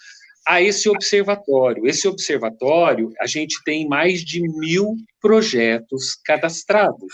a 0.48 0.62
esse 0.62 0.88
observatório. 0.88 1.86
Esse 1.86 2.08
observatório, 2.08 3.12
a 3.20 3.26
gente 3.26 3.62
tem 3.64 3.86
mais 3.86 4.24
de 4.24 4.40
mil 4.40 4.96
projetos 5.20 6.16
cadastrados. 6.24 7.12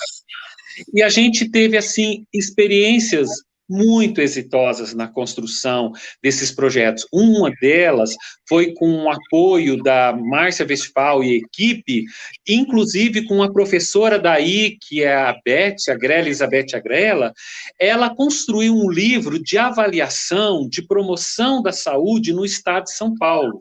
E 0.95 1.03
a 1.03 1.09
gente 1.09 1.51
teve, 1.51 1.77
assim, 1.77 2.25
experiências 2.33 3.29
muito 3.69 4.21
exitosas 4.21 4.95
na 4.95 5.09
construção 5.09 5.91
desses 6.23 6.53
projetos. 6.53 7.07
Uma 7.13 7.51
delas 7.61 8.15
foi 8.49 8.73
com 8.75 9.05
o 9.05 9.11
apoio 9.11 9.83
da 9.83 10.13
Márcia 10.13 10.67
Westphal 10.69 11.25
e 11.25 11.37
equipe, 11.37 12.05
inclusive 12.47 13.27
com 13.27 13.43
a 13.43 13.53
professora 13.53 14.19
daí, 14.19 14.77
que 14.81 15.03
é 15.03 15.15
a 15.15 15.35
Beth, 15.45 15.77
a 15.89 15.95
Grela 15.95 16.27
Elizabeth 16.27 16.75
Agrela, 16.75 17.33
ela 17.79 18.15
construiu 18.15 18.75
um 18.75 18.91
livro 18.91 19.43
de 19.43 19.57
avaliação, 19.57 20.69
de 20.69 20.83
promoção 20.83 21.63
da 21.63 21.73
saúde 21.73 22.33
no 22.33 22.45
estado 22.45 22.85
de 22.85 22.97
São 22.97 23.15
Paulo. 23.17 23.61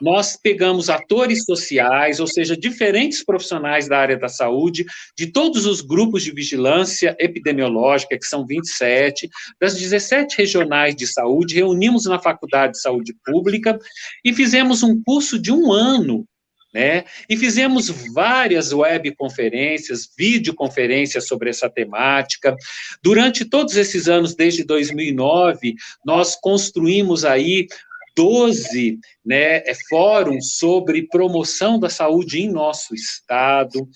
Nós 0.00 0.36
pegamos 0.36 0.90
atores 0.90 1.44
sociais, 1.44 2.20
ou 2.20 2.26
seja, 2.26 2.56
diferentes 2.56 3.24
profissionais 3.24 3.88
da 3.88 3.98
área 3.98 4.16
da 4.16 4.28
saúde, 4.28 4.84
de 5.16 5.26
todos 5.26 5.66
os 5.66 5.80
grupos 5.80 6.22
de 6.22 6.32
vigilância 6.32 7.16
epidemiológica, 7.18 8.18
que 8.18 8.26
são 8.26 8.46
27, 8.46 9.28
das 9.60 9.74
17 9.74 10.36
regionais 10.36 10.94
de 10.94 11.06
saúde, 11.06 11.54
reunimos 11.54 12.04
na 12.04 12.18
Faculdade 12.18 12.72
de 12.72 12.80
Saúde 12.80 13.14
Pública 13.24 13.78
e 14.24 14.32
fizemos 14.32 14.82
um 14.82 15.02
curso 15.02 15.38
de 15.38 15.52
um 15.52 15.72
ano 15.72 16.26
né? 16.72 17.04
E 17.28 17.36
fizemos 17.36 17.88
várias 18.12 18.72
webconferências, 18.72 20.08
videoconferências 20.16 21.26
sobre 21.26 21.48
essa 21.48 21.68
temática. 21.68 22.54
Durante 23.02 23.44
todos 23.44 23.76
esses 23.76 24.06
anos, 24.06 24.34
desde 24.34 24.64
2009, 24.64 25.74
nós 26.04 26.36
construímos 26.36 27.24
aí 27.24 27.66
12 28.14 28.98
né, 29.24 29.58
é, 29.58 29.72
fóruns 29.88 30.56
sobre 30.56 31.06
promoção 31.06 31.78
da 31.78 31.88
saúde 31.88 32.40
em 32.40 32.50
nosso 32.50 32.92
estado, 32.92 33.88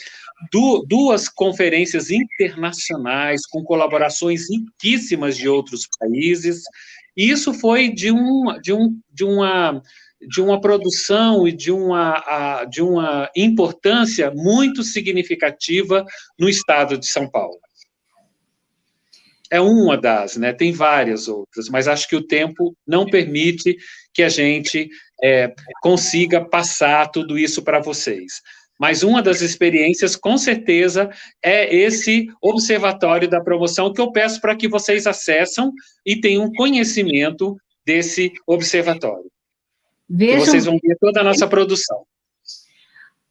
du 0.52 0.86
duas 0.88 1.28
conferências 1.28 2.10
internacionais 2.10 3.44
com 3.46 3.64
colaborações 3.64 4.48
riquíssimas 4.48 5.36
de 5.36 5.48
outros 5.48 5.88
países. 5.98 6.62
E 7.16 7.30
isso 7.30 7.52
foi 7.52 7.90
de, 7.90 8.12
um, 8.12 8.58
de, 8.62 8.72
um, 8.72 8.98
de 9.12 9.24
uma 9.24 9.82
de 10.28 10.40
uma 10.40 10.60
produção 10.60 11.46
e 11.46 11.52
de 11.52 11.72
uma, 11.72 12.64
de 12.64 12.82
uma 12.82 13.30
importância 13.36 14.30
muito 14.34 14.82
significativa 14.82 16.04
no 16.38 16.48
estado 16.48 16.96
de 16.96 17.06
São 17.06 17.28
Paulo 17.28 17.58
é 19.52 19.60
uma 19.60 19.98
das, 19.98 20.38
né? 20.38 20.50
Tem 20.54 20.72
várias 20.72 21.28
outras, 21.28 21.68
mas 21.68 21.86
acho 21.86 22.08
que 22.08 22.16
o 22.16 22.26
tempo 22.26 22.74
não 22.86 23.04
permite 23.04 23.76
que 24.14 24.22
a 24.22 24.28
gente 24.30 24.88
é, 25.22 25.52
consiga 25.82 26.42
passar 26.42 27.10
tudo 27.10 27.38
isso 27.38 27.62
para 27.62 27.78
vocês. 27.78 28.40
Mas 28.80 29.02
uma 29.02 29.20
das 29.20 29.42
experiências, 29.42 30.16
com 30.16 30.38
certeza, 30.38 31.10
é 31.44 31.72
esse 31.76 32.28
observatório 32.40 33.28
da 33.28 33.42
promoção 33.42 33.92
que 33.92 34.00
eu 34.00 34.10
peço 34.10 34.40
para 34.40 34.56
que 34.56 34.66
vocês 34.66 35.06
acessem 35.06 35.70
e 36.04 36.18
tenham 36.18 36.50
conhecimento 36.52 37.54
desse 37.84 38.32
observatório. 38.46 39.30
Vejam... 40.14 40.44
Vocês 40.44 40.66
vão 40.66 40.78
ver 40.82 40.96
toda 41.00 41.22
a 41.22 41.24
nossa 41.24 41.48
produção. 41.48 42.04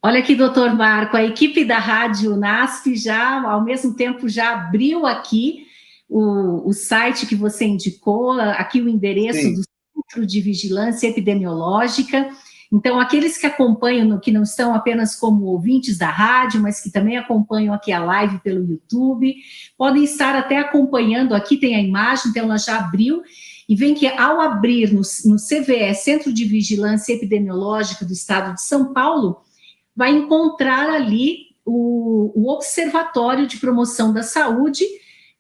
Olha 0.03 0.19
aqui, 0.19 0.33
doutor 0.33 0.73
Marco, 0.73 1.15
a 1.15 1.23
equipe 1.23 1.63
da 1.63 1.77
Rádio 1.77 2.35
NASP 2.35 2.95
já, 2.95 3.39
ao 3.47 3.63
mesmo 3.63 3.93
tempo, 3.95 4.27
já 4.27 4.53
abriu 4.53 5.05
aqui 5.05 5.67
o, 6.09 6.67
o 6.67 6.73
site 6.73 7.27
que 7.27 7.35
você 7.35 7.65
indicou, 7.65 8.31
aqui 8.31 8.81
o 8.81 8.89
endereço 8.89 9.39
Sim. 9.39 9.53
do 9.53 9.61
Centro 9.61 10.25
de 10.25 10.41
Vigilância 10.41 11.07
Epidemiológica. 11.07 12.31
Então, 12.73 12.99
aqueles 12.99 13.37
que 13.37 13.45
acompanham, 13.45 14.19
que 14.19 14.31
não 14.31 14.41
estão 14.41 14.73
apenas 14.73 15.15
como 15.15 15.45
ouvintes 15.45 15.99
da 15.99 16.09
rádio, 16.09 16.61
mas 16.61 16.81
que 16.81 16.89
também 16.89 17.15
acompanham 17.15 17.71
aqui 17.71 17.91
a 17.91 18.03
live 18.03 18.39
pelo 18.39 18.65
YouTube, 18.65 19.35
podem 19.77 20.03
estar 20.03 20.35
até 20.35 20.57
acompanhando. 20.57 21.35
Aqui 21.35 21.57
tem 21.57 21.75
a 21.75 21.81
imagem, 21.81 22.31
então 22.31 22.45
ela 22.45 22.57
já 22.57 22.79
abriu. 22.79 23.21
E 23.71 23.75
vem 23.77 23.93
que 23.93 24.05
ao 24.05 24.41
abrir 24.41 24.91
no, 24.91 24.99
no 25.23 25.37
CVE, 25.37 25.95
Centro 25.95 26.33
de 26.33 26.43
Vigilância 26.43 27.13
Epidemiológica 27.13 28.03
do 28.03 28.11
Estado 28.11 28.53
de 28.53 28.61
São 28.61 28.91
Paulo, 28.91 29.37
vai 29.95 30.11
encontrar 30.11 30.89
ali 30.89 31.55
o, 31.63 32.33
o 32.35 32.51
Observatório 32.51 33.47
de 33.47 33.55
Promoção 33.59 34.11
da 34.11 34.23
Saúde, 34.23 34.83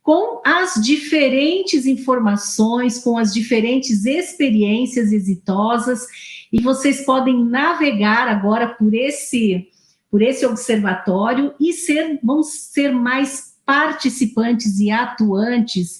com 0.01 0.41
as 0.45 0.75
diferentes 0.75 1.85
informações, 1.85 2.99
com 2.99 3.17
as 3.17 3.33
diferentes 3.33 4.05
experiências 4.05 5.11
exitosas, 5.11 6.07
e 6.53 6.61
vocês 6.61 7.03
podem 7.03 7.43
navegar 7.43 8.29
agora 8.29 8.69
por 8.69 8.93
esse 8.93 9.67
por 10.09 10.21
esse 10.21 10.45
observatório 10.45 11.53
e 11.59 11.73
ser 11.73 12.17
vão 12.23 12.41
ser 12.43 12.93
mais 12.93 13.57
participantes 13.65 14.79
e 14.79 14.89
atuantes 14.89 15.99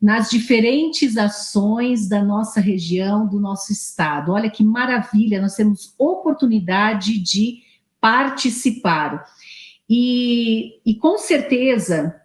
nas 0.00 0.28
diferentes 0.30 1.16
ações 1.16 2.08
da 2.08 2.22
nossa 2.22 2.60
região, 2.60 3.26
do 3.26 3.40
nosso 3.40 3.72
estado. 3.72 4.32
Olha 4.32 4.50
que 4.50 4.62
maravilha, 4.62 5.40
nós 5.40 5.54
temos 5.54 5.94
oportunidade 5.98 7.18
de 7.18 7.62
participar. 8.00 9.24
E, 9.88 10.80
e 10.84 10.94
com 10.94 11.16
certeza 11.16 12.20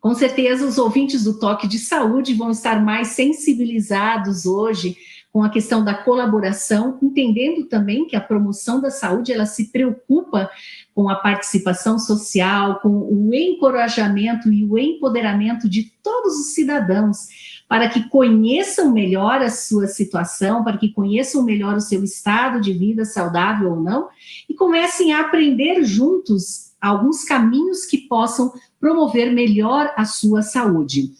com 0.00 0.14
certeza, 0.14 0.64
os 0.64 0.78
ouvintes 0.78 1.24
do 1.24 1.38
Toque 1.38 1.66
de 1.66 1.78
Saúde 1.78 2.32
vão 2.34 2.50
estar 2.50 2.82
mais 2.82 3.08
sensibilizados 3.08 4.46
hoje 4.46 4.96
com 5.32 5.42
a 5.44 5.50
questão 5.50 5.84
da 5.84 5.94
colaboração, 5.94 6.98
entendendo 7.02 7.66
também 7.66 8.06
que 8.06 8.16
a 8.16 8.20
promoção 8.20 8.80
da 8.80 8.90
saúde 8.90 9.32
ela 9.32 9.46
se 9.46 9.70
preocupa 9.70 10.50
com 10.94 11.08
a 11.08 11.16
participação 11.16 11.98
social, 11.98 12.80
com 12.80 12.88
o 12.88 13.34
encorajamento 13.34 14.52
e 14.52 14.64
o 14.64 14.78
empoderamento 14.78 15.68
de 15.68 15.92
todos 16.02 16.34
os 16.38 16.54
cidadãos, 16.54 17.26
para 17.68 17.88
que 17.88 18.08
conheçam 18.08 18.90
melhor 18.90 19.42
a 19.42 19.50
sua 19.50 19.86
situação, 19.86 20.64
para 20.64 20.78
que 20.78 20.88
conheçam 20.88 21.44
melhor 21.44 21.76
o 21.76 21.80
seu 21.80 22.02
estado 22.02 22.60
de 22.60 22.72
vida, 22.72 23.04
saudável 23.04 23.72
ou 23.72 23.80
não, 23.80 24.08
e 24.48 24.54
comecem 24.54 25.12
a 25.12 25.20
aprender 25.20 25.84
juntos 25.84 26.72
alguns 26.80 27.24
caminhos 27.24 27.84
que 27.84 27.98
possam 27.98 28.52
promover 28.80 29.32
melhor 29.32 29.92
a 29.96 30.04
sua 30.04 30.42
saúde. 30.42 31.10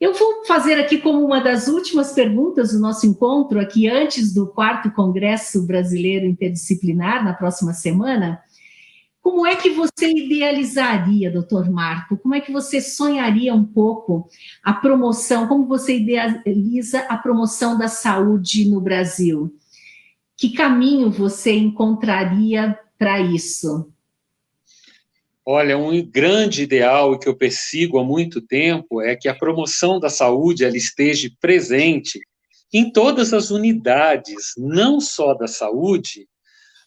Eu 0.00 0.14
vou 0.14 0.44
fazer 0.44 0.74
aqui 0.74 0.98
como 0.98 1.24
uma 1.24 1.40
das 1.40 1.66
últimas 1.66 2.12
perguntas 2.12 2.70
do 2.70 2.78
nosso 2.78 3.04
encontro, 3.04 3.58
aqui 3.58 3.88
antes 3.88 4.32
do 4.32 4.46
quarto 4.46 4.92
Congresso 4.92 5.66
Brasileiro 5.66 6.24
Interdisciplinar, 6.24 7.24
na 7.24 7.34
próxima 7.34 7.72
semana. 7.72 8.40
Como 9.20 9.44
é 9.44 9.56
que 9.56 9.70
você 9.70 10.08
idealizaria, 10.08 11.32
doutor 11.32 11.68
Marco? 11.68 12.16
Como 12.16 12.32
é 12.32 12.40
que 12.40 12.52
você 12.52 12.80
sonharia 12.80 13.52
um 13.52 13.64
pouco 13.64 14.28
a 14.62 14.72
promoção? 14.72 15.48
Como 15.48 15.66
você 15.66 15.96
idealiza 15.96 17.00
a 17.00 17.16
promoção 17.16 17.76
da 17.76 17.88
saúde 17.88 18.70
no 18.70 18.80
Brasil? 18.80 19.52
Que 20.36 20.50
caminho 20.50 21.10
você 21.10 21.56
encontraria 21.56 22.78
para 22.96 23.20
isso? 23.20 23.92
Olha, 25.50 25.78
um 25.78 26.04
grande 26.04 26.62
ideal 26.62 27.18
que 27.18 27.26
eu 27.26 27.34
persigo 27.34 27.98
há 27.98 28.04
muito 28.04 28.38
tempo 28.38 29.00
é 29.00 29.16
que 29.16 29.30
a 29.30 29.34
promoção 29.34 29.98
da 29.98 30.10
saúde 30.10 30.62
ela 30.62 30.76
esteja 30.76 31.30
presente 31.40 32.20
em 32.70 32.92
todas 32.92 33.32
as 33.32 33.50
unidades, 33.50 34.52
não 34.58 35.00
só 35.00 35.32
da 35.32 35.46
saúde, 35.46 36.28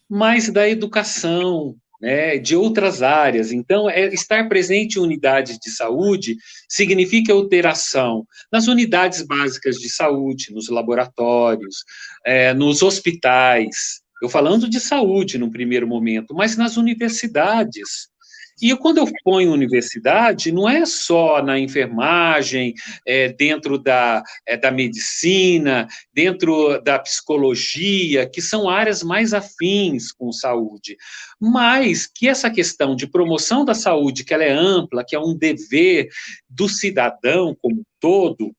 mas 0.07 0.47
da 0.47 0.69
educação, 0.69 1.75
né, 1.99 2.37
de 2.37 2.55
outras 2.55 3.01
áreas. 3.01 3.51
Então, 3.51 3.89
é, 3.89 4.13
estar 4.13 4.47
presente 4.47 4.99
em 4.99 5.01
unidades 5.01 5.57
de 5.57 5.71
saúde 5.71 6.37
significa 6.69 7.33
alteração 7.33 8.27
nas 8.51 8.67
unidades 8.67 9.23
básicas 9.23 9.77
de 9.77 9.89
saúde, 9.89 10.53
nos 10.53 10.69
laboratórios, 10.69 11.77
é, 12.23 12.53
nos 12.53 12.83
hospitais. 12.83 14.01
Eu 14.21 14.29
falando 14.29 14.69
de 14.69 14.79
saúde 14.79 15.39
no 15.39 15.49
primeiro 15.49 15.87
momento, 15.87 16.35
mas 16.35 16.55
nas 16.55 16.77
universidades, 16.77 18.10
e 18.61 18.75
quando 18.77 18.99
eu 18.99 19.07
ponho 19.23 19.51
universidade, 19.51 20.51
não 20.51 20.69
é 20.69 20.85
só 20.85 21.41
na 21.41 21.59
enfermagem, 21.59 22.73
é, 23.05 23.29
dentro 23.29 23.77
da, 23.77 24.21
é, 24.45 24.55
da 24.55 24.69
medicina, 24.69 25.87
dentro 26.13 26.79
da 26.81 26.99
psicologia, 26.99 28.29
que 28.29 28.41
são 28.41 28.69
áreas 28.69 29.01
mais 29.01 29.33
afins 29.33 30.11
com 30.11 30.31
saúde, 30.31 30.95
mas 31.39 32.05
que 32.05 32.27
essa 32.27 32.49
questão 32.49 32.95
de 32.95 33.07
promoção 33.07 33.65
da 33.65 33.73
saúde, 33.73 34.23
que 34.23 34.33
ela 34.33 34.43
é 34.43 34.51
ampla, 34.51 35.03
que 35.03 35.15
é 35.15 35.19
um 35.19 35.35
dever 35.35 36.09
do 36.49 36.69
cidadão 36.69 37.57
como 37.59 37.83
todo, 37.99 38.53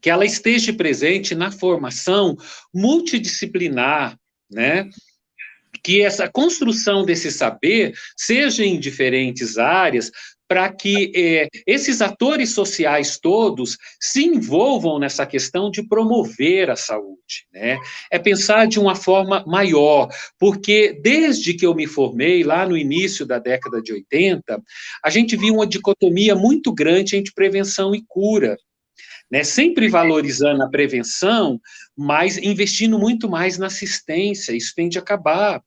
que 0.00 0.10
ela 0.10 0.24
esteja 0.24 0.72
presente 0.72 1.34
na 1.34 1.50
formação 1.50 2.36
multidisciplinar, 2.74 4.18
né? 4.50 4.88
Que 5.82 6.02
essa 6.02 6.28
construção 6.28 7.04
desse 7.04 7.30
saber 7.30 7.92
seja 8.16 8.64
em 8.64 8.78
diferentes 8.78 9.58
áreas, 9.58 10.10
para 10.50 10.68
que 10.68 11.12
é, 11.14 11.46
esses 11.64 12.02
atores 12.02 12.52
sociais 12.52 13.20
todos 13.22 13.78
se 14.00 14.24
envolvam 14.24 14.98
nessa 14.98 15.24
questão 15.24 15.70
de 15.70 15.86
promover 15.86 16.70
a 16.70 16.74
saúde, 16.74 17.46
né? 17.52 17.78
É 18.10 18.18
pensar 18.18 18.66
de 18.66 18.80
uma 18.80 18.96
forma 18.96 19.44
maior, 19.46 20.08
porque 20.40 20.98
desde 21.00 21.54
que 21.54 21.64
eu 21.64 21.72
me 21.72 21.86
formei, 21.86 22.42
lá 22.42 22.66
no 22.66 22.76
início 22.76 23.24
da 23.24 23.38
década 23.38 23.80
de 23.80 23.92
80, 23.92 24.60
a 25.04 25.08
gente 25.08 25.36
viu 25.36 25.54
uma 25.54 25.66
dicotomia 25.68 26.34
muito 26.34 26.72
grande 26.72 27.14
entre 27.14 27.32
prevenção 27.32 27.94
e 27.94 28.02
cura 28.08 28.56
né? 29.30 29.44
Sempre 29.44 29.88
valorizando 29.88 30.62
a 30.62 30.68
prevenção, 30.68 31.60
mas 31.96 32.36
investindo 32.38 32.98
muito 32.98 33.28
mais 33.28 33.58
na 33.58 33.66
assistência. 33.66 34.52
Isso 34.52 34.72
tende 34.74 34.98
a 34.98 35.02
acabar. 35.02 35.62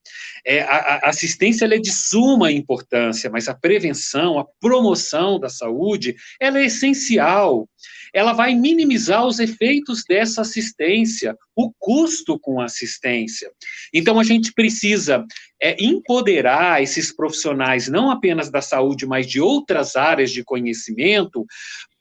É, 0.45 0.62
a, 0.62 1.02
a 1.04 1.10
assistência 1.10 1.65
é 1.65 1.80
de 1.80 1.91
suma 1.91 2.52
importância, 2.52 3.30
mas 3.30 3.47
a 3.47 3.54
prevenção, 3.54 4.38
a 4.38 4.45
promoção 4.60 5.39
da 5.39 5.49
saúde, 5.49 6.15
ela 6.39 6.60
é 6.60 6.65
essencial 6.65 7.67
ela 8.13 8.32
vai 8.32 8.54
minimizar 8.54 9.26
os 9.26 9.39
efeitos 9.39 10.04
dessa 10.08 10.41
assistência, 10.41 11.36
o 11.56 11.73
custo 11.80 12.39
com 12.39 12.62
a 12.62 12.65
assistência. 12.65 13.52
Então, 13.91 14.19
a 14.19 14.23
gente 14.23 14.54
precisa 14.54 15.26
é, 15.60 15.76
empoderar 15.84 16.84
esses 16.84 17.12
profissionais, 17.12 17.88
não 17.88 18.12
apenas 18.12 18.52
da 18.52 18.62
saúde, 18.62 19.08
mas 19.08 19.26
de 19.26 19.41
outras 19.41 19.95
áreas 19.95 20.30
de 20.30 20.43
conhecimento, 20.43 21.43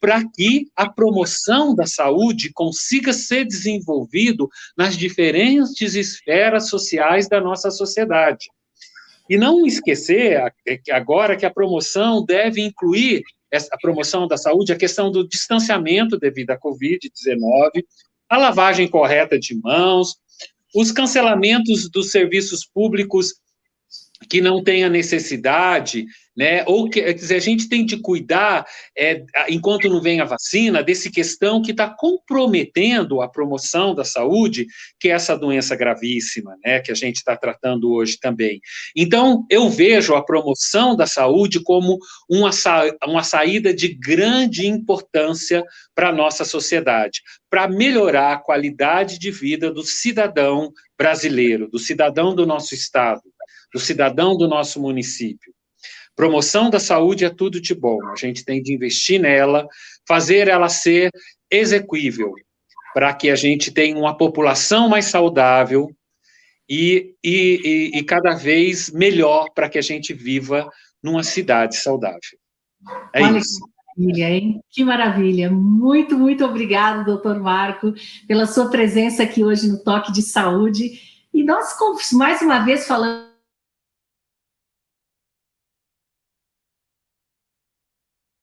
para 0.03 0.21
que 0.35 0.67
a 0.75 0.89
promoção 0.89 1.73
da 1.73 1.85
saúde 1.85 2.51
consiga 2.51 3.13
ser 3.13 3.45
desenvolvido 3.45 4.49
nas 4.75 4.97
diferentes 4.97 5.95
esferas 5.95 6.67
sociais 6.67 7.29
da 7.29 7.39
nossa 7.39 7.71
sociedade. 7.71 8.49
E 9.29 9.37
não 9.37 9.65
esquecer 9.65 10.51
é 10.67 10.77
agora 10.91 11.37
que 11.37 11.45
a 11.45 11.53
promoção 11.53 12.21
deve 12.25 12.59
incluir 12.61 13.23
a 13.53 13.77
promoção 13.81 14.27
da 14.27 14.35
saúde, 14.35 14.73
a 14.73 14.77
questão 14.77 15.09
do 15.09 15.25
distanciamento 15.25 16.19
devido 16.19 16.51
à 16.51 16.59
Covid-19, 16.59 17.85
a 18.27 18.35
lavagem 18.35 18.89
correta 18.89 19.39
de 19.39 19.55
mãos, 19.55 20.17
os 20.75 20.91
cancelamentos 20.91 21.89
dos 21.89 22.11
serviços 22.11 22.65
públicos 22.65 23.35
que 24.29 24.41
não 24.41 24.63
tenha 24.63 24.89
necessidade, 24.89 26.05
né? 26.35 26.63
Ou 26.65 26.89
que, 26.89 27.01
quer 27.01 27.13
dizer, 27.13 27.35
a 27.35 27.39
gente 27.39 27.69
tem 27.69 27.85
de 27.85 27.97
cuidar, 27.97 28.65
é, 28.97 29.23
enquanto 29.49 29.89
não 29.89 30.01
vem 30.01 30.19
a 30.19 30.25
vacina, 30.25 30.83
desse 30.83 31.11
questão 31.11 31.61
que 31.61 31.71
está 31.71 31.89
comprometendo 31.89 33.21
a 33.21 33.29
promoção 33.29 33.93
da 33.93 34.03
saúde, 34.03 34.65
que 34.99 35.09
é 35.09 35.11
essa 35.11 35.37
doença 35.37 35.75
gravíssima, 35.75 36.55
né? 36.63 36.79
Que 36.79 36.91
a 36.91 36.95
gente 36.95 37.17
está 37.17 37.37
tratando 37.37 37.91
hoje 37.91 38.17
também. 38.19 38.59
Então, 38.95 39.45
eu 39.49 39.69
vejo 39.69 40.15
a 40.15 40.23
promoção 40.23 40.95
da 40.95 41.05
saúde 41.05 41.61
como 41.61 41.97
uma, 42.29 42.51
sa 42.51 42.83
uma 43.05 43.23
saída 43.23 43.73
de 43.73 43.89
grande 43.89 44.67
importância 44.67 45.63
para 45.95 46.09
a 46.09 46.13
nossa 46.13 46.43
sociedade, 46.43 47.21
para 47.49 47.67
melhorar 47.67 48.33
a 48.33 48.37
qualidade 48.37 49.19
de 49.19 49.29
vida 49.29 49.71
do 49.71 49.83
cidadão 49.83 50.71
brasileiro, 50.97 51.69
do 51.69 51.77
cidadão 51.77 52.33
do 52.33 52.45
nosso 52.45 52.73
estado 52.73 53.21
do 53.73 53.79
cidadão 53.79 54.37
do 54.37 54.47
nosso 54.47 54.79
município. 54.79 55.53
Promoção 56.15 56.69
da 56.69 56.79
saúde 56.79 57.25
é 57.25 57.29
tudo 57.29 57.59
de 57.59 57.73
bom, 57.73 57.97
a 58.11 58.15
gente 58.15 58.45
tem 58.45 58.61
de 58.61 58.73
investir 58.73 59.19
nela, 59.19 59.67
fazer 60.07 60.47
ela 60.47 60.69
ser 60.69 61.11
execuível, 61.49 62.33
para 62.93 63.13
que 63.13 63.31
a 63.31 63.35
gente 63.35 63.71
tenha 63.71 63.97
uma 63.97 64.15
população 64.15 64.87
mais 64.87 65.05
saudável 65.05 65.89
e, 66.69 67.15
e, 67.23 67.91
e, 67.93 67.97
e 67.97 68.03
cada 68.03 68.35
vez 68.35 68.91
melhor 68.91 69.49
para 69.55 69.67
que 69.67 69.79
a 69.79 69.81
gente 69.81 70.13
viva 70.13 70.69
numa 71.01 71.23
cidade 71.23 71.77
saudável. 71.77 72.19
É 73.11 73.23
Olha 73.23 73.39
isso. 73.39 73.59
Que 73.95 74.01
maravilha, 74.01 74.29
hein? 74.29 74.61
Que 74.69 74.83
maravilha. 74.83 75.51
Muito, 75.51 76.17
muito 76.17 76.45
obrigado, 76.45 77.05
doutor 77.05 77.39
Marco, 77.39 77.93
pela 78.27 78.45
sua 78.45 78.69
presença 78.69 79.23
aqui 79.23 79.43
hoje 79.43 79.67
no 79.67 79.83
Toque 79.83 80.11
de 80.11 80.21
Saúde. 80.21 80.91
E 81.33 81.43
nós, 81.43 81.75
mais 82.11 82.41
uma 82.41 82.59
vez, 82.59 82.85
falando 82.85 83.32